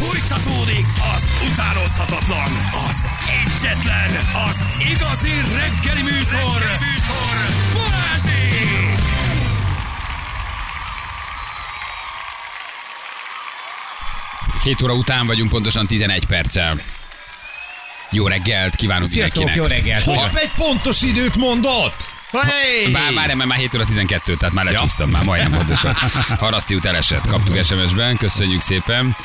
[0.00, 2.50] Fújtatódik az utánozhatatlan,
[2.88, 3.08] az
[3.44, 4.10] egyetlen,
[4.48, 7.34] az igazi reggeli műsor, reggeli műsor.
[7.72, 8.98] Balázsék!
[14.62, 16.76] 7 óra után vagyunk, pontosan 11 perccel.
[18.10, 19.84] Jó reggelt kívánunk Sziasztok, mindenkinek.
[19.84, 20.04] jó reggelt!
[20.18, 22.08] Hopp, egy pontos időt mondott!
[22.32, 22.92] Hey!
[22.92, 25.94] Bár, bár, mert már 7 óra 12, tehát már lecsúsztam, már majdnem pontosan.
[26.38, 29.16] Haraszti út elesett, kaptuk SMS-ben, köszönjük szépen.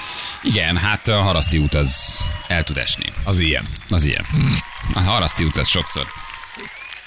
[0.42, 3.06] Igen, hát a Haraszti út az el tud esni.
[3.24, 3.66] Az ilyen.
[3.90, 4.26] Az ilyen.
[4.94, 6.06] A Haraszti út az sokszor.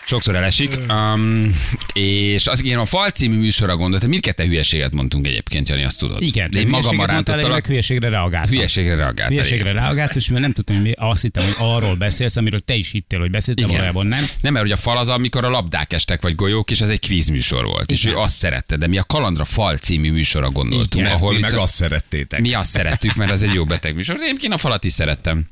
[0.09, 0.79] Sokszor elesik.
[0.91, 1.55] Um,
[1.93, 6.23] és az igen, a fal című műsorra gondolt, mindketten hülyeséget mondtunk egyébként, Jani, azt tudod.
[6.23, 8.51] Igen, de én magam én meg hülyeségre reagáltam.
[8.51, 9.29] Hülyeségre reagáltál.
[9.29, 9.83] Hülyeségre igen.
[9.83, 12.91] reagált, és mivel nem tudtam, hogy mi, azt hittem, hogy arról beszélsz, amiről te is
[12.91, 13.75] hittél, hogy beszélsz, de Igen.
[13.75, 14.25] valójában nem.
[14.41, 17.01] Nem, mert ugye a fal az, amikor a labdák estek, vagy golyók, és ez egy
[17.01, 17.91] kvízműsor volt.
[17.91, 21.41] És ő azt szerette, de mi a Kalandra Fal című műsorra gondoltunk, Igen, ahol Ti
[21.41, 22.41] meg azt szerettétek.
[22.41, 24.17] mi azt szerettük, mert az egy jó beteg műsor.
[24.21, 25.47] Egyébként a falat is szerettem.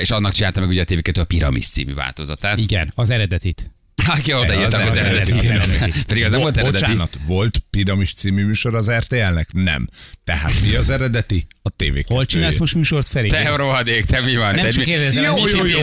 [0.00, 2.58] És annak csináltam meg ugye a tv a Piramis című változatát.
[2.58, 3.70] Igen, az eredetit.
[4.06, 6.02] Aki odaírtak Az az eredeti, az eredeti.
[6.06, 6.84] Pedig az nem volt eredeti.
[6.84, 9.48] Bocsánat, volt Piramis című műsor az RTL-nek?
[9.52, 9.88] Nem.
[10.24, 11.46] Tehát mi az eredeti?
[11.62, 13.28] A tv Hol csinálsz most műsort, Feri?
[13.28, 14.54] Te rohadék, te mi van?
[14.54, 15.78] Nem Te csak mi- kérdezem, Jó, ez jó, jó.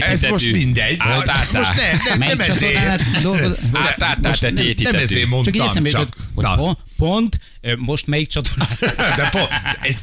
[0.00, 0.96] Ez most mindegy.
[0.98, 1.62] Most nem,
[2.08, 2.60] nem, nem ezért.
[2.60, 4.96] csatornán dolgoz- Át, át, át, te Nem tétítető.
[4.96, 6.00] ezért Csak így mondtam, eszembe csak.
[6.00, 7.38] jutott, hogy Na, pont,
[7.76, 8.68] most melyik csatornán?
[8.96, 9.48] De pont,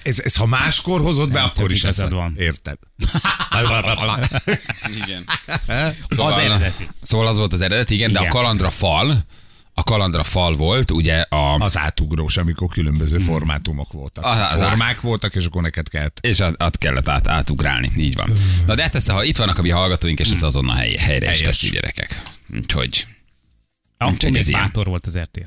[0.03, 2.35] ez, ha máskor hozod be, Nem, akkor is ez van.
[2.37, 2.77] Érted?
[5.03, 5.25] Igen.
[6.17, 6.87] Az eredeti.
[7.01, 8.33] Szóval az volt az eredeti, igen, de a Igen.
[8.33, 9.13] kalandra fal,
[9.73, 11.55] a kalandra fal volt, ugye a...
[11.55, 14.25] Az átugrós, amikor különböző formátumok voltak.
[14.25, 16.17] Az- az- Formák voltak, és akkor neked kellett.
[16.21, 18.31] És az, az kellett át, átugrálni, így van.
[18.65, 21.39] Na de hát ha itt vannak a mi hallgatóink, és ez azonnal hely, helyre is
[21.39, 21.59] Helyes.
[21.59, 22.21] teszi gyerekek.
[22.55, 23.05] Úgyhogy
[23.97, 25.41] Akkor még bátor volt az RTL.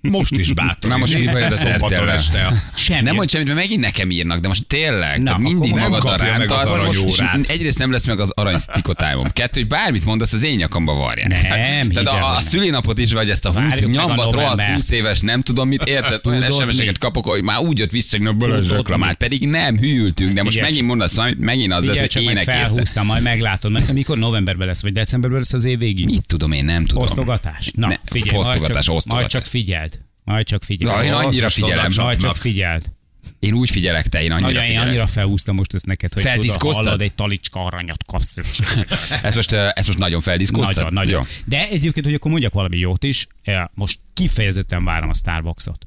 [0.00, 0.90] Most is bátor.
[0.90, 3.02] Na, most mi ezt az szombaton este a- Semmi.
[3.02, 7.78] nem mondj semmit, mert megint nekem írnak, de most tényleg, Na, mindig az rántasz, egyrészt
[7.78, 9.28] nem lesz meg az arany tikotájom.
[9.28, 11.28] Kettő, hogy bármit mondasz, az én nyakamba varják.
[11.58, 14.40] Nem, Tehát a, a szülinapot is, vagy ezt a 20 Várjuk meg a nyambat rohadt
[14.50, 14.74] november.
[14.74, 16.98] 20 éves, nem tudom mit érted, olyan SMS-eket mi?
[16.98, 19.26] kapok, hogy már úgy jött vissza, hogy reklamált, mi?
[19.28, 22.54] pedig nem hűltünk, de most megint mondasz valamit, megint az lesz, hogy énekéztek.
[22.66, 26.04] felhúztam, majd meglátod, mert mikor novemberben lesz, vagy decemberben lesz az év végig?
[26.04, 27.02] Mit tudom én, nem tudom.
[27.02, 27.70] Osztogatás?
[27.74, 28.88] Na, figyelj, osztogatás.
[29.18, 30.00] Majd csak figyeld.
[30.24, 30.96] Majd csak figyeld.
[30.96, 31.90] Na, én annyira figyelem.
[31.96, 32.96] Majd csak figyeld.
[33.38, 36.74] Én úgy figyelek, te, én annyira Nagyon, én annyira felhúztam most ezt neked, hogy tudod,
[36.74, 38.36] hallod, egy talicska aranyat kapsz.
[39.22, 40.76] Ezt most, ö, ezt most nagyon feldiszkoztad?
[40.76, 41.24] nagyon, nagyon.
[41.28, 41.42] Jó.
[41.44, 45.86] De egyébként, hogy akkor mondjak valami jót is, eh, most kifejezetten várom a Starbucksot.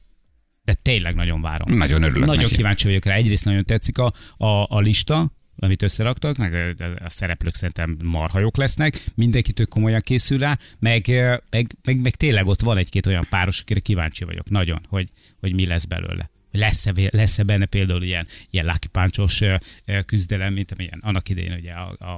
[0.63, 1.77] De tényleg nagyon várom.
[1.77, 2.55] Nagyon örülök Nagyon neki.
[2.55, 3.13] kíváncsi vagyok rá.
[3.13, 6.53] Egyrészt nagyon tetszik a, a, a lista, amit összeraktak, meg
[6.99, 11.07] a, szereplők szerintem marhajok lesznek, mindenki tök komolyan készül rá, meg,
[11.49, 15.09] meg, meg, meg tényleg ott van egy-két olyan páros, akire kíváncsi vagyok nagyon, hogy,
[15.39, 16.29] hogy mi lesz belőle.
[16.51, 19.41] Lesz-e, lesz-e benne például ilyen, ilyen Lucky Punch-os
[20.05, 22.09] küzdelem, mint amilyen annak idején ugye a, a,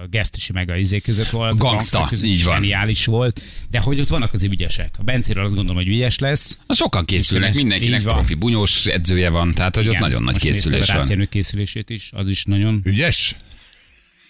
[0.00, 1.52] a Gesztisi meg a izé között volt.
[1.52, 2.54] A gangsta, között így van.
[2.54, 4.94] Zseniális volt, de hogy ott vannak az ügyesek.
[4.98, 6.58] A Bencéről azt gondolom, hogy ügyes lesz.
[6.66, 8.14] Na, sokan készülnek, mindenkinek van.
[8.14, 10.96] profi bunyós edzője van, tehát hogy ott Igen, nagyon nagy készülés a van.
[10.96, 12.80] Ráciánő készülését is, az is nagyon...
[12.84, 13.36] Ügyes?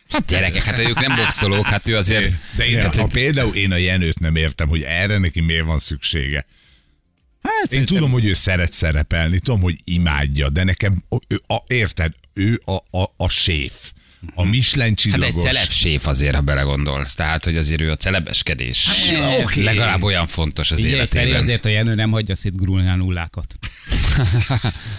[0.09, 2.33] Hát gyerekek, hát ők nem boxolók, hát ő azért...
[2.57, 5.79] De én, hát, ha például én a Jenőt nem értem, hogy erre neki miért van
[5.79, 6.47] szüksége.
[7.61, 12.13] Hát Én tudom, hogy ő szeret szerepelni, tudom, hogy imádja, de nekem, ő, a, érted,
[12.33, 13.93] ő a, a, a séf.
[14.35, 15.43] A Michelin Hát egy csillagos.
[15.43, 17.15] celebséf azért, ha belegondolsz.
[17.15, 18.89] Tehát, hogy azért ő a celebeskedés.
[18.89, 19.63] Hát, oké.
[19.63, 21.37] Legalább olyan fontos az Feri, életében.
[21.37, 23.55] azért a Jenő nem hagyja szétgurulni a nullákat.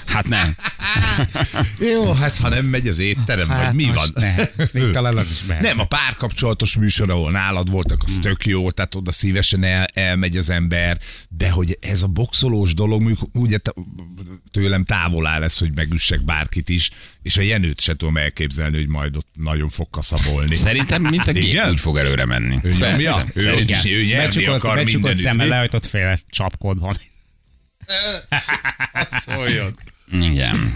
[0.05, 0.55] Hát nem.
[1.93, 4.09] Jó, hát ha nem megy az étterem, vagy mi van?
[4.73, 5.63] Még talán az is mehet.
[5.63, 10.37] Nem, a párkapcsolatos műsor, ahol nálad voltak, az tök jó, tehát oda szívesen el, elmegy
[10.37, 10.97] az ember,
[11.29, 13.57] de hogy ez a boxolós dolog, mondjuk ugye
[14.51, 16.89] tőlem távol áll ez, hogy megüssek bárkit is,
[17.27, 20.55] és a Jenőt se tudom elképzelni, hogy majd ott nagyon fog kaszabolni.
[20.55, 21.69] Szerintem, mint a gép Igen?
[21.69, 22.57] úgy fog előre menni.
[22.63, 23.25] Ő nyomja?
[23.33, 23.79] Ő, Szerintem.
[23.83, 25.21] is, ő nyerni Becsukott, akar becsukott mindenütt.
[25.23, 26.97] szemmel lehajtott fél csapkod van.
[29.09, 29.79] Szóljon.
[30.11, 30.73] Igen.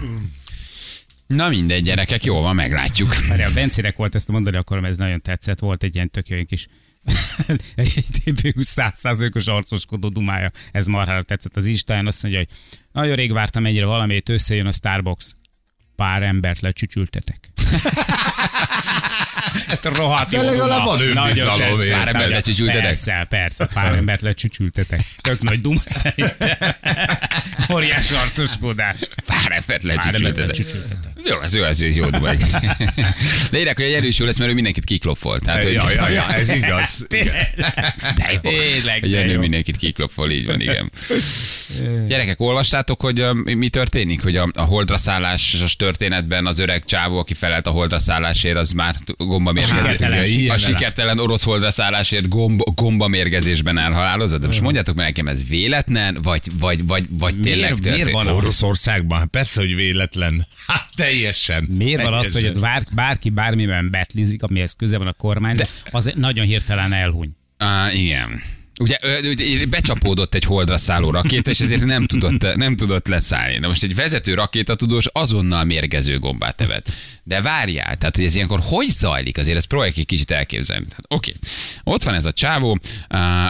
[1.26, 3.26] Na mindegy, gyerekek, jó van, meglátjuk.
[3.28, 5.58] Várjál, a Bencének volt ezt mondani, akkor ez nagyon tetszett.
[5.58, 6.66] Volt egy ilyen tök jó kis
[7.74, 10.50] egy TPU 100%-os arcoskodó dumája.
[10.72, 12.06] Ez marhára tetszett az Instán.
[12.06, 12.50] Azt mondja, hogy
[12.92, 15.34] nagyon rég vártam ennyire valamit, összejön a Starbucks.
[15.96, 17.50] Pár embert lecsücsültetek.
[19.68, 21.78] Hát rohadt jó De legalább van önbizalom.
[21.90, 22.82] Pár embert lecsücsültetek?
[22.82, 25.00] Persze, persze, pár embert lecsücsültetek.
[25.20, 26.56] Tök nagy duma szerintem.
[27.72, 28.96] Óriás arcoskodás.
[29.26, 30.56] Pár embert lecsücsültetek.
[31.24, 32.44] Jó, ez jó, ez jó vagy.
[33.50, 35.38] De írják, hogy egy erős jó lesz, mert ő mindenkit kiklopfol.
[35.38, 35.72] Tehát, hogy...
[35.72, 37.06] Ja, ja, ja, ez igaz.
[37.08, 38.50] De jó.
[38.50, 39.38] Tényleg, Jenő jó.
[39.38, 40.90] mindenkit kiklopfol, így van, igen.
[42.06, 44.22] Gyerekek, olvastátok, hogy mi történik?
[44.22, 48.72] Hogy a, a holdra szállásos történetben az öreg csávó, aki felelt a holdra szállásért, az
[48.72, 50.10] már gomba sikertelen.
[50.10, 50.36] mérgezés.
[50.36, 54.40] Ilyen A sikertelen orosz holdra szállásért gomba, gomba mérgezésben elhalálozott.
[54.40, 58.10] De most mondjátok meg nekem, ez véletlen, vagy, vagy, vagy, vagy tényleg Miért- miért történt?
[58.16, 58.34] van az?
[58.34, 60.46] Oroszországban, hát persze, hogy véletlen.
[60.66, 61.62] Hát teljesen.
[61.78, 62.56] Miért van az, hogy Teljesen.
[62.56, 67.30] ott bár, bárki bármiben betlizik, amihez köze van a kormány, de az nagyon hirtelen elhuny.
[67.58, 68.40] Uh, igen.
[68.80, 68.98] Ugye,
[69.66, 73.58] becsapódott egy holdra szálló rakéta, és ezért nem tudott, nem tudott leszállni.
[73.58, 76.92] Na most egy vezető rakétatudós azonnal mérgező gombát evett.
[77.22, 80.84] De várjál, tehát hogy ez ilyenkor hogy zajlik, azért ezt próbáljuk egy kicsit elképzelni.
[80.84, 81.34] Tehát, Oké,
[81.84, 82.78] ott van ez a csávó,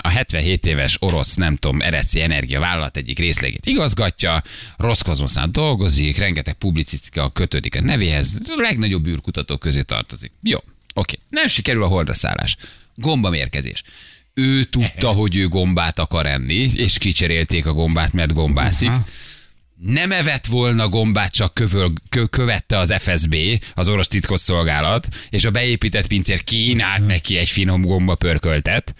[0.00, 4.42] a 77 éves orosz, nem tudom, RSC energiavállalat egyik részlegét igazgatja,
[4.76, 5.02] rossz
[5.50, 10.32] dolgozik, rengeteg publicisztika kötődik a nevéhez, a legnagyobb űrkutatók közé tartozik.
[10.42, 10.58] Jó,
[10.94, 12.56] oké, nem sikerül a holdra szállás.
[12.94, 13.82] Gomba mérkezés
[14.34, 18.90] ő tudta, hogy ő gombát akar enni, és kicserélték a gombát, mert gombászik.
[19.76, 23.36] Nem evett volna gombát, csak kövöl, kö, követte az FSB,
[23.74, 28.94] az orosz titkosszolgálat, és a beépített pincér kínált neki egy finom gomba pörköltet.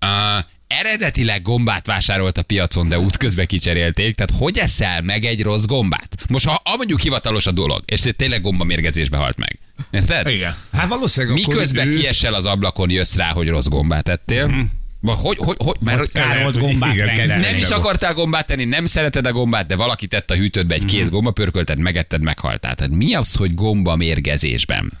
[0.00, 5.64] Uh, eredetileg gombát vásárolt a piacon, de útközben kicserélték, tehát hogy eszel meg egy rossz
[5.64, 6.08] gombát?
[6.28, 9.58] Most ha ha mondjuk hivatalos a dolog, és tényleg gomba mérgezésbe halt meg.
[9.90, 10.28] Érted?
[10.28, 10.54] Igen.
[10.72, 14.68] Hát valószínűleg Miközben ő- kiesel az ablakon, jössz rá, hogy rossz gombát ettél.
[15.00, 17.40] Vagy hogy, hogy, hogy, mert Károlt hogy gombát igen, kedves.
[17.50, 20.84] nem is akartál gombát tenni, nem szereted a gombát, de valaki tett a hűtődbe egy
[20.84, 22.74] kéz gomba pörköltet, megetted, meghaltál.
[22.74, 24.92] Tehát mi az, hogy gomba mérgezésben?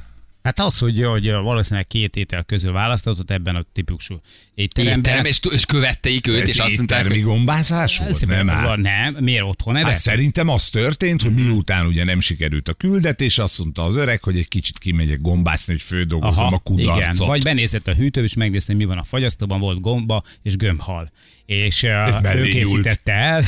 [0.46, 4.20] Hát az, hogy, hogy valószínűleg két étel közül választhatott ebben a típusú
[4.54, 4.98] étteremben.
[4.98, 8.26] Étterem, és, és követteik őt, Ez és azt mondták, hogy gombázás volt?
[8.26, 8.76] Nem, nem, hát.
[8.76, 9.90] nem, miért otthon evett?
[9.90, 14.22] Hát szerintem az történt, hogy miután ugye nem sikerült a küldetés, azt mondta az öreg,
[14.22, 17.14] hogy egy kicsit kimegyek gombászni, hogy földolgozzam a kudarcot.
[17.14, 17.26] igen.
[17.26, 21.12] Vagy benézett a hűtőbe, és megnézte, mi van a fagyasztóban, volt gomba és gömbhal.
[21.46, 23.44] És uh, ő készítette el.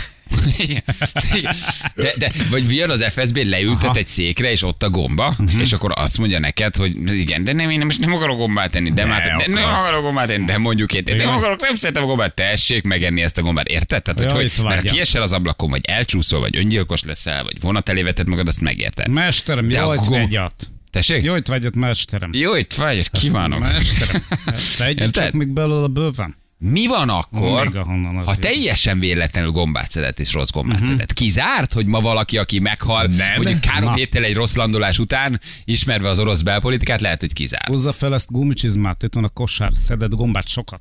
[1.95, 3.99] De, de, vagy jön az FSB, leültet Aha.
[3.99, 5.61] egy székre, és ott a gomba, uh-huh.
[5.61, 8.89] és akkor azt mondja neked, hogy igen, de nem, én most nem akarok gombát tenni,
[8.93, 9.87] de, De már, de nem akarsz.
[9.87, 13.39] akarok gombát tenni, de mondjuk én, nem akarok, nem szeretem a gombát, tessék megenni ezt
[13.39, 14.03] a gombát, érted?
[14.03, 17.61] Tehát, hogy, Ja, hogy itt mert kiesel az ablakon, vagy elcsúszol, vagy öngyilkos leszel, vagy
[17.61, 19.09] vonat elé veted magad, azt megérted.
[19.09, 20.69] Mesterem, De a jót gom- vegyat.
[20.91, 21.23] Tessék?
[21.23, 22.31] Jót vegyat, mesterem.
[22.33, 23.59] Jó, itt vagy, kívánok.
[23.61, 24.23] Mesterem.
[24.57, 26.37] Szedjük még belőle bőven.
[26.59, 28.41] Mi van akkor, az ha jön.
[28.41, 30.91] teljesen véletlenül gombát szedett és rossz gombát uh-huh.
[30.91, 31.13] szedett?
[31.13, 33.35] Kizárt, hogy ma valaki, aki meghal, Nem.
[33.37, 33.95] mondjuk három Na.
[33.95, 37.69] héttel egy rossz landolás után, ismerve az orosz belpolitikát, lehet, hogy kizárt.
[37.69, 40.81] Hozza fel ezt gumicsizmát, itt van a kosár, szedett gombát sokat.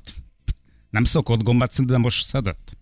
[0.90, 2.76] Nem szokott gombát szedni, de most szedett.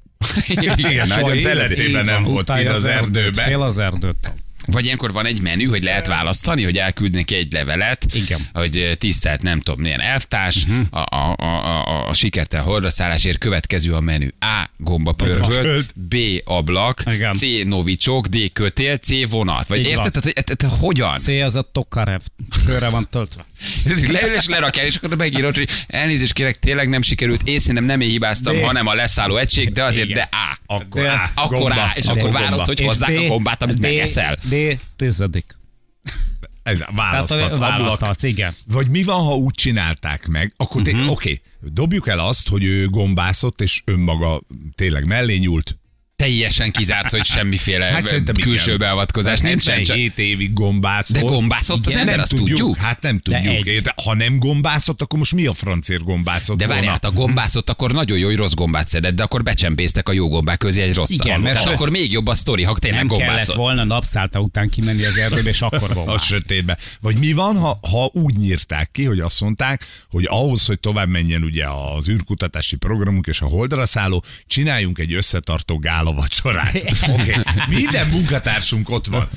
[0.48, 1.70] Igen, nagyon szelledt.
[1.70, 3.42] életében nem volt kint az erdőbe.
[3.42, 4.32] Fél az erdőt.
[4.66, 8.40] Vagy ilyenkor van egy menü, hogy lehet választani, hogy elküldnek egy levelet, Igen.
[8.52, 10.86] hogy tisztelt, nem tudom, milyen elvtárs, uh-huh.
[10.90, 14.28] a, a, a, a, a sikertel hordaszállásért következő a menü.
[14.40, 14.70] A.
[14.76, 15.92] Gomba Pörkölt.
[16.08, 16.16] B.
[16.44, 17.34] Ablak, Igen.
[17.34, 17.40] C.
[17.64, 18.52] Novicsok, D.
[18.52, 19.28] Kötél, C.
[19.30, 19.66] Vonat.
[19.66, 20.12] Vagy érted?
[20.12, 21.18] Tehát, hogy- tehát, hogyan?
[21.18, 22.20] C az a Tokarev.
[22.66, 23.44] Körre van töltve.
[24.08, 28.00] Leül és lerakjál, és akkor megírod, hogy elnézést kérek, tényleg nem sikerült, én szerintem nem
[28.00, 28.62] én hibáztam, D.
[28.64, 30.28] hanem a leszálló egység, de azért, Igen.
[30.30, 30.58] de A.
[30.74, 32.48] Akkor De- á, Akkor gomba, A, és akkor akkor gomba.
[32.48, 34.38] várod, hogy És hozzák a gombát, amit D- megeszel.
[34.48, 34.54] D.
[34.96, 35.56] Tizedik.
[36.62, 38.54] Ez, választhatsz, választhatsz, igen.
[38.66, 41.00] Vagy mi van, ha úgy csinálták meg, akkor uh-huh.
[41.00, 41.40] oké, okay,
[41.72, 44.40] dobjuk el azt, hogy ő gombászott, és önmaga
[44.74, 45.78] tényleg mellé nyúlt.
[46.16, 48.78] Teljesen kizárt, hogy semmiféle Hát külső igen.
[48.78, 49.82] beavatkozás nincsen.
[49.82, 49.96] Csak...
[49.96, 51.14] 7 évig gombászott.
[51.16, 52.76] De gombászott az Igen, ember, nem azt tudjuk.
[52.76, 53.66] Hát nem tudjuk.
[53.66, 53.82] egy.
[53.82, 57.70] De ha nem gombászott, akkor most mi a francér gombászott De várjál, hát a gombászott,
[57.70, 60.94] akkor nagyon jó, hogy rossz gombát szedett, de akkor becsempésztek a jó gombák közé egy
[60.94, 63.56] rossz Igen, mert Tehát se- akkor még jobb a sztori, ha tényleg Nem kellett gombászott.
[63.56, 66.24] volna napszálta után kimenni az erdőbe, és akkor a gombász.
[66.26, 66.78] sötétbe.
[67.00, 71.08] Vagy mi van, ha, ha úgy nyírták ki, hogy azt mondták, hogy ahhoz, hogy tovább
[71.08, 71.64] menjen ugye
[71.96, 76.74] az űrkutatási programunk és a holdra szálló, csináljunk egy összetartó gála vacsorát.
[77.08, 77.34] okay.
[77.68, 79.28] Minden munkatársunk ott van.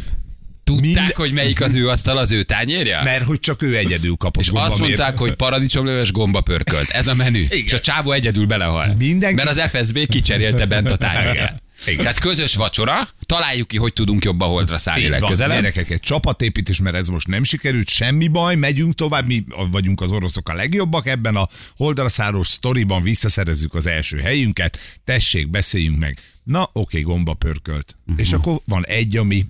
[0.64, 3.04] Tudták, Minden- hogy melyik az ő asztal, az ő tányérja?
[3.04, 6.90] Mert hogy csak ő egyedül kapott És azt mondták, hogy paradicsomlöves gomba pörkölt.
[6.90, 7.46] Ez a menü.
[7.50, 8.96] És a csávó egyedül belehal.
[8.98, 11.62] Mindenki- Mert az FSB kicserélte bent a tányérját.
[11.86, 11.98] Igen.
[11.98, 15.56] Tehát közös vacsora, találjuk ki, hogy tudunk jobb a holdra szállni Így van, legközelebb.
[15.62, 20.12] gyerekek, egy csapatépítés, mert ez most nem sikerült, semmi baj, megyünk tovább, mi vagyunk az
[20.12, 26.20] oroszok a legjobbak ebben a holdraszáros sztoriban, visszaszerezzük az első helyünket, tessék, beszéljünk meg.
[26.44, 27.96] Na, oké, gomba pörkölt.
[28.06, 28.20] Mhm.
[28.20, 29.46] És akkor van egy, ami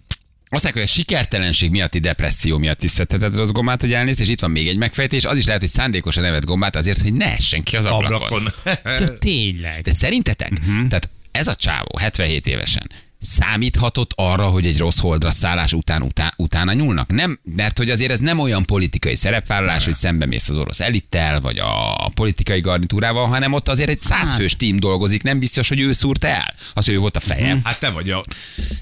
[0.52, 4.28] Azt mondják, hogy a sikertelenség miatti depresszió miatt is szedheted az gombát, hogy elnézd, és
[4.28, 7.26] itt van még egy megfejtés, az is lehet, hogy szándékosan nevet gombát azért, hogy ne
[7.26, 8.46] essen ki az ablakon.
[8.64, 9.18] Ablakon.
[9.20, 9.82] Tényleg.
[9.82, 10.88] De szerintetek, uh-huh.
[10.88, 12.88] tehát ez a csávó 77 évesen
[13.20, 17.12] számíthatott arra, hogy egy rossz holdra szállás után, után utána nyúlnak?
[17.12, 21.42] Nem, mert hogy azért ez nem olyan politikai szerepvállalás, hogy szembe mész az orosz elittel,
[21.42, 25.92] vagy a politikai garnitúrával, hanem ott azért egy százfős tím dolgozik, nem biztos, hogy ő
[25.92, 26.54] szúrta el.
[26.74, 27.60] Az ő volt a feje.
[27.64, 28.24] Hát te vagy a...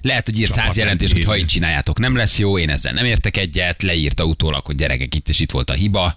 [0.02, 2.94] Lehet, hogy ír száz Csapat jelentést, hogy ha így csináljátok, nem lesz jó, én ezzel
[2.94, 6.16] nem értek egyet, leírta utólag, hogy gyerekek, itt és itt volt a hiba.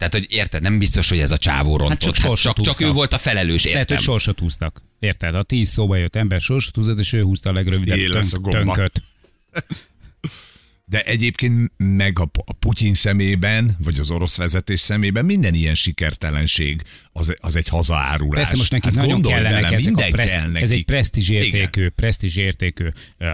[0.00, 1.98] Tehát, hogy érted, nem biztos, hogy ez a csávó rontott.
[1.98, 3.96] csak Hát csak, csak ő volt a felelős, Lehet, értem.
[3.96, 4.82] hogy sorsot húztak.
[4.98, 5.34] Érted?
[5.34, 9.02] A tíz szóba jött ember sorsot húzott, és ő húzta a legrövidebb tönk, tönköt.
[10.90, 16.82] De egyébként meg a, a Putyin szemében, vagy az orosz vezetés szemében minden ilyen sikertelenség
[17.12, 18.36] az, az egy hazaárulás.
[18.36, 20.62] Persze most nekik hát nagyon kellenek bele, ezek a preszt, kell nekik.
[20.62, 23.26] ez egy presztízsértékű, presztízsértékű uh,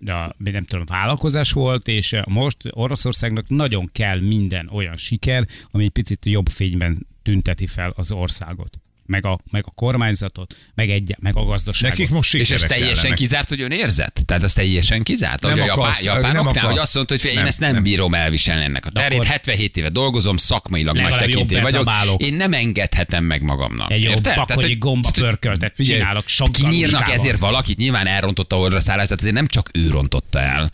[0.00, 5.90] uh, nem tudom, vállalkozás volt, és most Oroszországnak nagyon kell minden olyan siker, ami egy
[5.90, 8.83] picit jobb fényben tünteti fel az országot.
[9.06, 11.96] Meg a, meg a kormányzatot, meg, egy, meg a gazdaságot.
[11.98, 13.18] Nekik most És ez teljesen kellenek.
[13.18, 14.22] kizárt, hogy ön érzett?
[14.26, 15.42] Tehát az teljesen kizárt?
[15.42, 16.70] Nem hogy a akarsz, japán, nem japánoknál, akar.
[16.70, 17.82] hogy azt mondta, hogy én Nem, ezt nem, nem.
[17.82, 19.18] bírom elviselni ennek a De terét.
[19.18, 22.22] akkor- 77 éve dolgozom, szakmailag nagy tekintély jobb vagyok.
[22.22, 23.90] Én nem engedhetem meg magamnak.
[23.90, 24.24] egy jó Érted?
[24.24, 29.22] Tehát, bakonyi hogy- gomba pörköltet csinálok Kinyírnak ezért valakit, nyilván elrontotta a oldra szállást, tehát
[29.22, 30.70] azért nem csak ő rontotta el.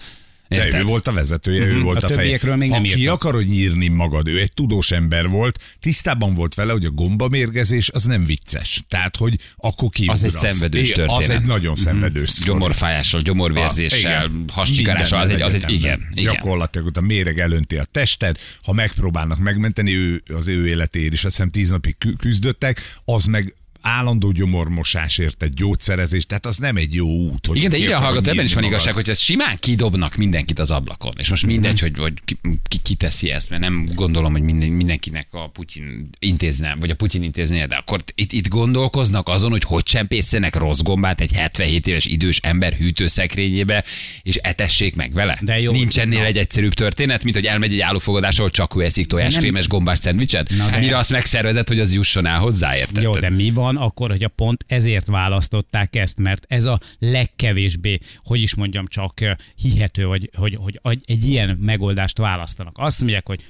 [0.51, 0.81] De Érted?
[0.81, 3.15] ő volt a vezetője, ő volt A a, többiekről még ha nem ki írtak.
[3.15, 8.05] akarod nyírni magad, ő egy tudós ember volt, tisztában volt vele, hogy a gombamérgezés az
[8.05, 8.83] nem vicces.
[8.89, 11.31] Tehát, hogy akkor ki Az egy szenvedős Az történet.
[11.31, 12.47] egy nagyon szenvedős sztori.
[12.59, 14.45] Gyomorfájással, gyomorvérzéssel, igen.
[14.53, 16.33] hascsikarással, az egy, az egy, igen, igen.
[16.33, 21.37] Gyakorlatilag a méreg elönti a tested, ha megpróbálnak megmenteni, ő, az ő életéért is azt
[21.37, 26.95] hiszem tíz napig kü- küzdöttek, az meg állandó gyomormosásért egy gyógyszerezés, tehát az nem egy
[26.95, 27.47] jó út.
[27.47, 29.05] Hogy Igen, de ide hallgató, ebben is van nyírni igazság, magad.
[29.05, 31.13] hogy ezt simán kidobnak mindenkit az ablakon.
[31.19, 31.83] És most mindegy, Mhm.
[31.83, 32.37] hogy, hogy ki,
[32.69, 36.95] ki, ki teszi ezt, mert nem gondolom, hogy minden, mindenkinek a Putyin intézne, vagy a
[36.95, 41.87] Putyin intézné, de akkor itt, itt gondolkoznak azon, hogy hogy csempészenek rossz gombát egy 77
[41.87, 43.85] éves idős ember hűtőszekrényébe,
[44.23, 45.39] és etessék meg vele.
[45.43, 46.25] De jó, Nincs ennél na.
[46.27, 50.51] egy egyszerűbb történet, mint hogy elmegy egy állófogadás, ahol csak ő eszik tojáskrémes gombás szendvicset,
[50.79, 53.03] mire azt megszervezett, hogy az jusson el hozzá, érted?
[53.03, 57.99] Jó, de mi van akkor, hogy a pont ezért választották ezt, mert ez a legkevésbé,
[58.17, 59.21] hogy is mondjam, csak
[59.57, 62.79] hihető, hogy, hogy, hogy egy ilyen megoldást választanak.
[62.79, 63.45] Azt mondják, hogy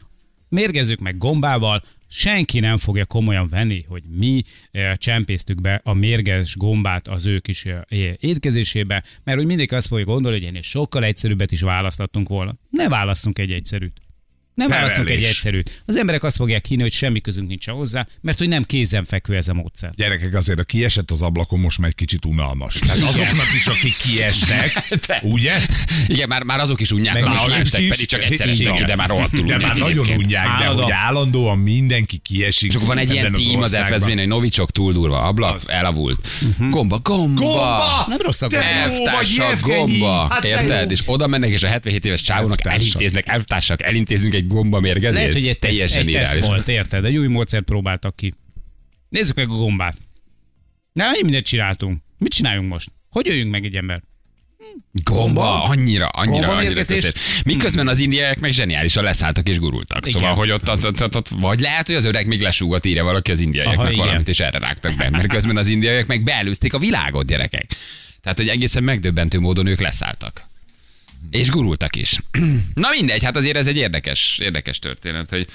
[0.48, 4.42] mérgezzük meg gombával, senki nem fogja komolyan venni, hogy mi
[4.94, 7.66] csempésztük be a mérges gombát az ő kis
[8.18, 12.54] étkezésébe, mert hogy mindig azt fogja gondolni, hogy ennél sokkal egyszerűbbet is választottunk volna.
[12.70, 14.00] Ne válasszunk egy egyszerűt.
[14.54, 15.82] Nem válaszunk egy egyszerűt.
[15.86, 19.48] Az emberek azt fogják hinni, hogy semmi közünk nincs hozzá, mert hogy nem kézenfekvő ez
[19.48, 19.90] a módszer.
[19.96, 22.74] Gyerekek, azért a kiesett az ablakon most már egy kicsit unalmas.
[22.78, 24.88] Tehát azoknak is, akik kiestek,
[25.22, 25.52] ugye?
[26.06, 28.96] Igen, már, már azok is unják, már most kiestek, pedig csak egyszer estek ki, de
[28.96, 32.74] már rohadtul De már nagyon unják, de hogy állandóan mindenki kiesik.
[32.74, 33.76] Akkor van egy ilyen tím az.
[33.76, 35.68] FSB-n, hogy Novicsok túl durva, ablak, Az.
[35.68, 36.28] elavult.
[36.58, 37.40] Gomba, gomba!
[37.40, 38.04] Gomba!
[38.08, 38.64] Nem rossz a gomba.
[38.64, 40.90] Elvtársak, gomba, Hát érted?
[40.90, 45.14] És oda mennek, és a 77 éves csávónak elintéznek, elvtársak, elintézünk egy gomba mérgezést.
[45.14, 47.04] Lehet, hogy egy teszt, teljesen egy teszt volt, érted?
[47.04, 48.34] Egy új módszert próbáltak ki.
[49.08, 49.96] Nézzük meg a gombát.
[50.92, 51.98] Na, mi mindent csináltunk.
[52.18, 52.90] Mit csináljunk most?
[53.10, 54.02] Hogy öljünk meg egy ember?
[54.92, 57.18] Gomba, annyira, annyira, Gomba annyira között.
[57.44, 60.06] Miközben az indiaiak meg zseniálisan leszálltak és gurultak.
[60.06, 60.20] Igen.
[60.20, 63.04] Szóval, hogy ott, ott, ott, ott, ott, vagy lehet, hogy az öreg még lesúgott, írja
[63.04, 64.04] valaki az indiaiaknak Aha, igen.
[64.04, 65.10] valamit, és erre rágtak be.
[65.10, 67.66] Mert közben az indiaiak meg beelőzték a világot, gyerekek.
[68.22, 70.48] Tehát, hogy egészen megdöbbentő módon ők leszálltak.
[71.30, 72.16] És gurultak is.
[72.74, 75.46] Na mindegy, hát azért ez egy érdekes, érdekes történet, hogy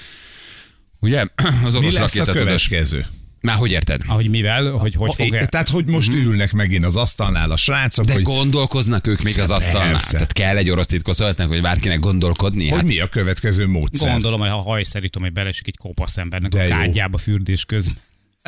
[1.00, 1.24] ugye
[1.64, 3.06] az Mi orosz lesz a következő?
[3.40, 4.00] Már hogy érted?
[4.06, 8.04] Ahogy mivel, hogy hogy fog é- Tehát, hogy most ülnek megint az asztalnál a srácok,
[8.04, 8.14] Mhm.
[8.14, 9.92] De hogy, gondolkoznak ők még az asztalnál.
[9.92, 10.12] Persze.
[10.12, 12.68] Tehát kell egy orosz titkoszoltnak, hogy bárkinek gondolkodni.
[12.68, 14.10] hogy Hát mi a következő módszer.
[14.10, 16.68] Gondolom, hogy ha hajszerítom, hogy belesik egy kopasz embernek De a jó.
[16.68, 17.94] kádjába fürdés közben.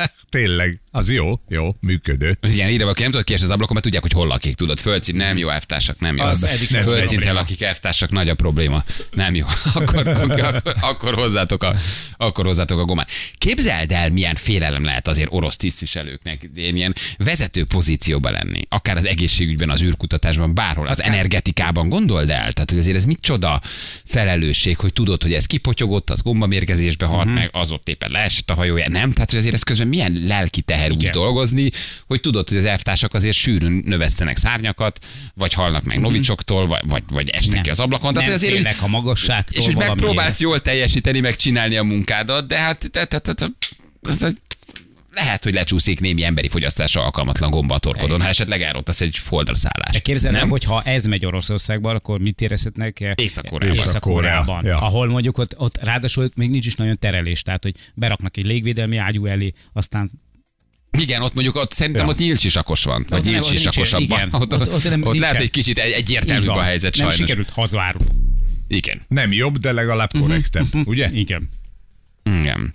[0.29, 2.37] Tényleg, az jó, jó, működő.
[2.41, 4.79] Az igen, írva, aki nem tudod kiesni az ablakon, mert tudják, hogy hol lakik, tudod.
[4.79, 6.23] Földszint nem jó, elvtársak nem jó.
[6.23, 7.33] Az eddig sem Földszinttel probléma.
[7.39, 8.83] lakik elvtársak, nagy a probléma.
[9.11, 9.45] Nem jó.
[9.73, 11.75] Akkor, akkor, akkor, hozzátok a,
[12.17, 13.09] akkor hozzátok a gomát.
[13.37, 18.61] Képzeld el, milyen félelem lehet azért orosz tisztviselőknek ilyen, ilyen vezető pozícióban lenni.
[18.69, 21.89] Akár az egészségügyben, az űrkutatásban, bárhol, az energetikában.
[21.89, 22.51] Gondold el.
[22.51, 23.61] Tehát, hogy azért ez micsoda
[24.05, 27.33] felelősség, hogy tudod, hogy ez kipotyogott, az gombamérgezésbe halt Mhm.
[27.35, 28.89] meg, az ott éppen leesett a hajója.
[28.89, 31.69] Nem, tehát hogy azért ez közben milyen lelki teher úgy dolgozni,
[32.07, 34.99] hogy tudod, hogy az elvtársak azért sűrűn növesztenek szárnyakat,
[35.35, 37.53] vagy halnak meg novicsoktól, vagy, vagy, vagy esnek Mhm.
[37.53, 37.63] Nem.
[37.63, 38.13] ki az ablakon.
[38.13, 41.83] Tehát nem azért, hogy, félek a magasságtól és hogy megpróbálsz jól teljesíteni, meg csinálni a
[41.83, 43.47] munkádat, de hát te, te, te, te,
[44.01, 44.37] ez egy-
[45.23, 49.55] lehet, hogy lecsúszik némi emberi fogyasztásra alkalmatlan gomba a torkodon, ha esetleg elrontasz egy holdra
[49.55, 49.91] szállást.
[49.93, 50.49] De képzeld el, Nem?
[50.49, 53.77] hogy ha ez megy Oroszországban, akkor mit érezhetnek Észak-Koreában.
[53.77, 54.65] Észak-Koreában.
[54.65, 54.77] Ja.
[54.81, 58.97] Ahol mondjuk ott, ott ráadásul még nincs is nagyon terelés, tehát hogy beraknak egy légvédelmi
[58.97, 60.09] ágyú elé, aztán
[60.97, 62.11] Igen, ott mondjuk ott szerintem Ja.
[62.11, 65.49] ott nyílsisakos van, vagy Ott nem- ott Ott, ott, Ott- ott nem- ott lehet, hogy
[65.49, 67.15] kicsit egy, egyértelműbb a helyzet nem sajnos.
[67.15, 68.11] sikerült hazárulni.
[68.67, 69.01] Igen.
[69.07, 71.09] Nem jobb, de legalább korrektebb, ugye?
[71.13, 71.49] Igen.
[72.39, 72.73] Igen.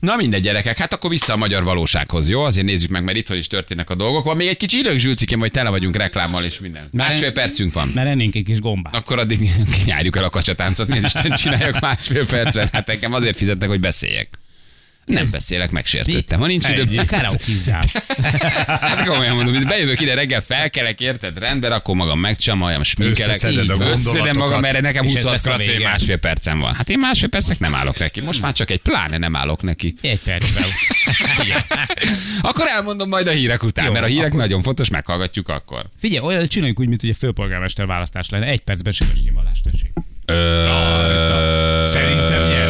[0.00, 2.42] Na mindegy, gyerekek, hát akkor vissza a magyar valósághoz, jó?
[2.42, 4.24] Azért nézzük meg, mert itthon is történnek a dolgok.
[4.24, 6.88] Van még egy kicsi időnk, Zsülcikém, hogy tele vagyunk reklámmal és minden.
[6.92, 7.88] Másfél percünk van.
[7.94, 8.94] Mert ennénk egy kis gombát.
[8.94, 9.50] Akkor addig
[9.84, 12.68] nyárjuk el a kacsatáncot, nézd Isten csináljak másfél percben.
[12.72, 14.28] Hát engem azért fizetnek, hogy beszéljek.
[15.10, 16.38] Nem beszélek, megsértődtem.
[16.40, 17.82] Ha nincs időm, Egy karaokizzál.
[18.66, 23.42] Hát komolyan mondom, hogy bejövök ide reggel, felkelek, érted, rendben, akkor magam megcsamaljam, sminkelek,
[23.80, 26.74] összedem magam, erre nekem És ez 26 lesz a klassz, hogy másfél percem van.
[26.74, 28.20] Hát én másfél percek nem állok neki.
[28.20, 29.94] Most már csak egy pláne nem állok neki.
[30.02, 30.64] Egy percben.
[32.40, 35.88] Akkor elmondom majd a hírek után, Jó, mert a hírek akkor- nagyon fontos, meghallgatjuk akkor.
[35.98, 38.46] figyelj, olyan csináljunk úgy, mint hogy a főpolgármester választás lenne.
[38.46, 39.90] Egy percben sikeres nyivalás, tessék.
[41.84, 42.42] Szerintem.
[42.42, 42.69] Megkap,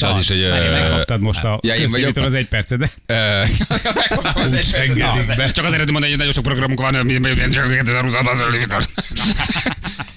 [0.00, 0.10] megkaptad.
[0.10, 2.92] És az is, hogy, ö, megkaptad most a ja, én vagyok az egy percedet.
[3.94, 4.94] Megkaptam az egy
[5.36, 5.52] be.
[5.52, 6.94] Csak azért mondani, hogy nagyon sok programunk van,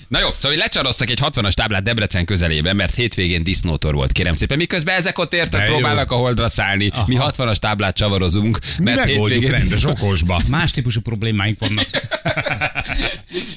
[0.07, 3.93] mi- mi- mi- Na jó, szóval lecsaroztak egy 60-as táblát Debrecen közelében, mert hétvégén disznótor
[3.93, 4.57] volt, kérem szépen.
[4.57, 6.91] Miközben ezek ott érted, próbálnak a holdra szállni.
[7.05, 9.51] Mi 60-as táblát csavarozunk, Mi mert megoldjuk hétvégén...
[9.51, 10.41] rendes okosba.
[10.47, 11.87] Más típusú problémáink vannak.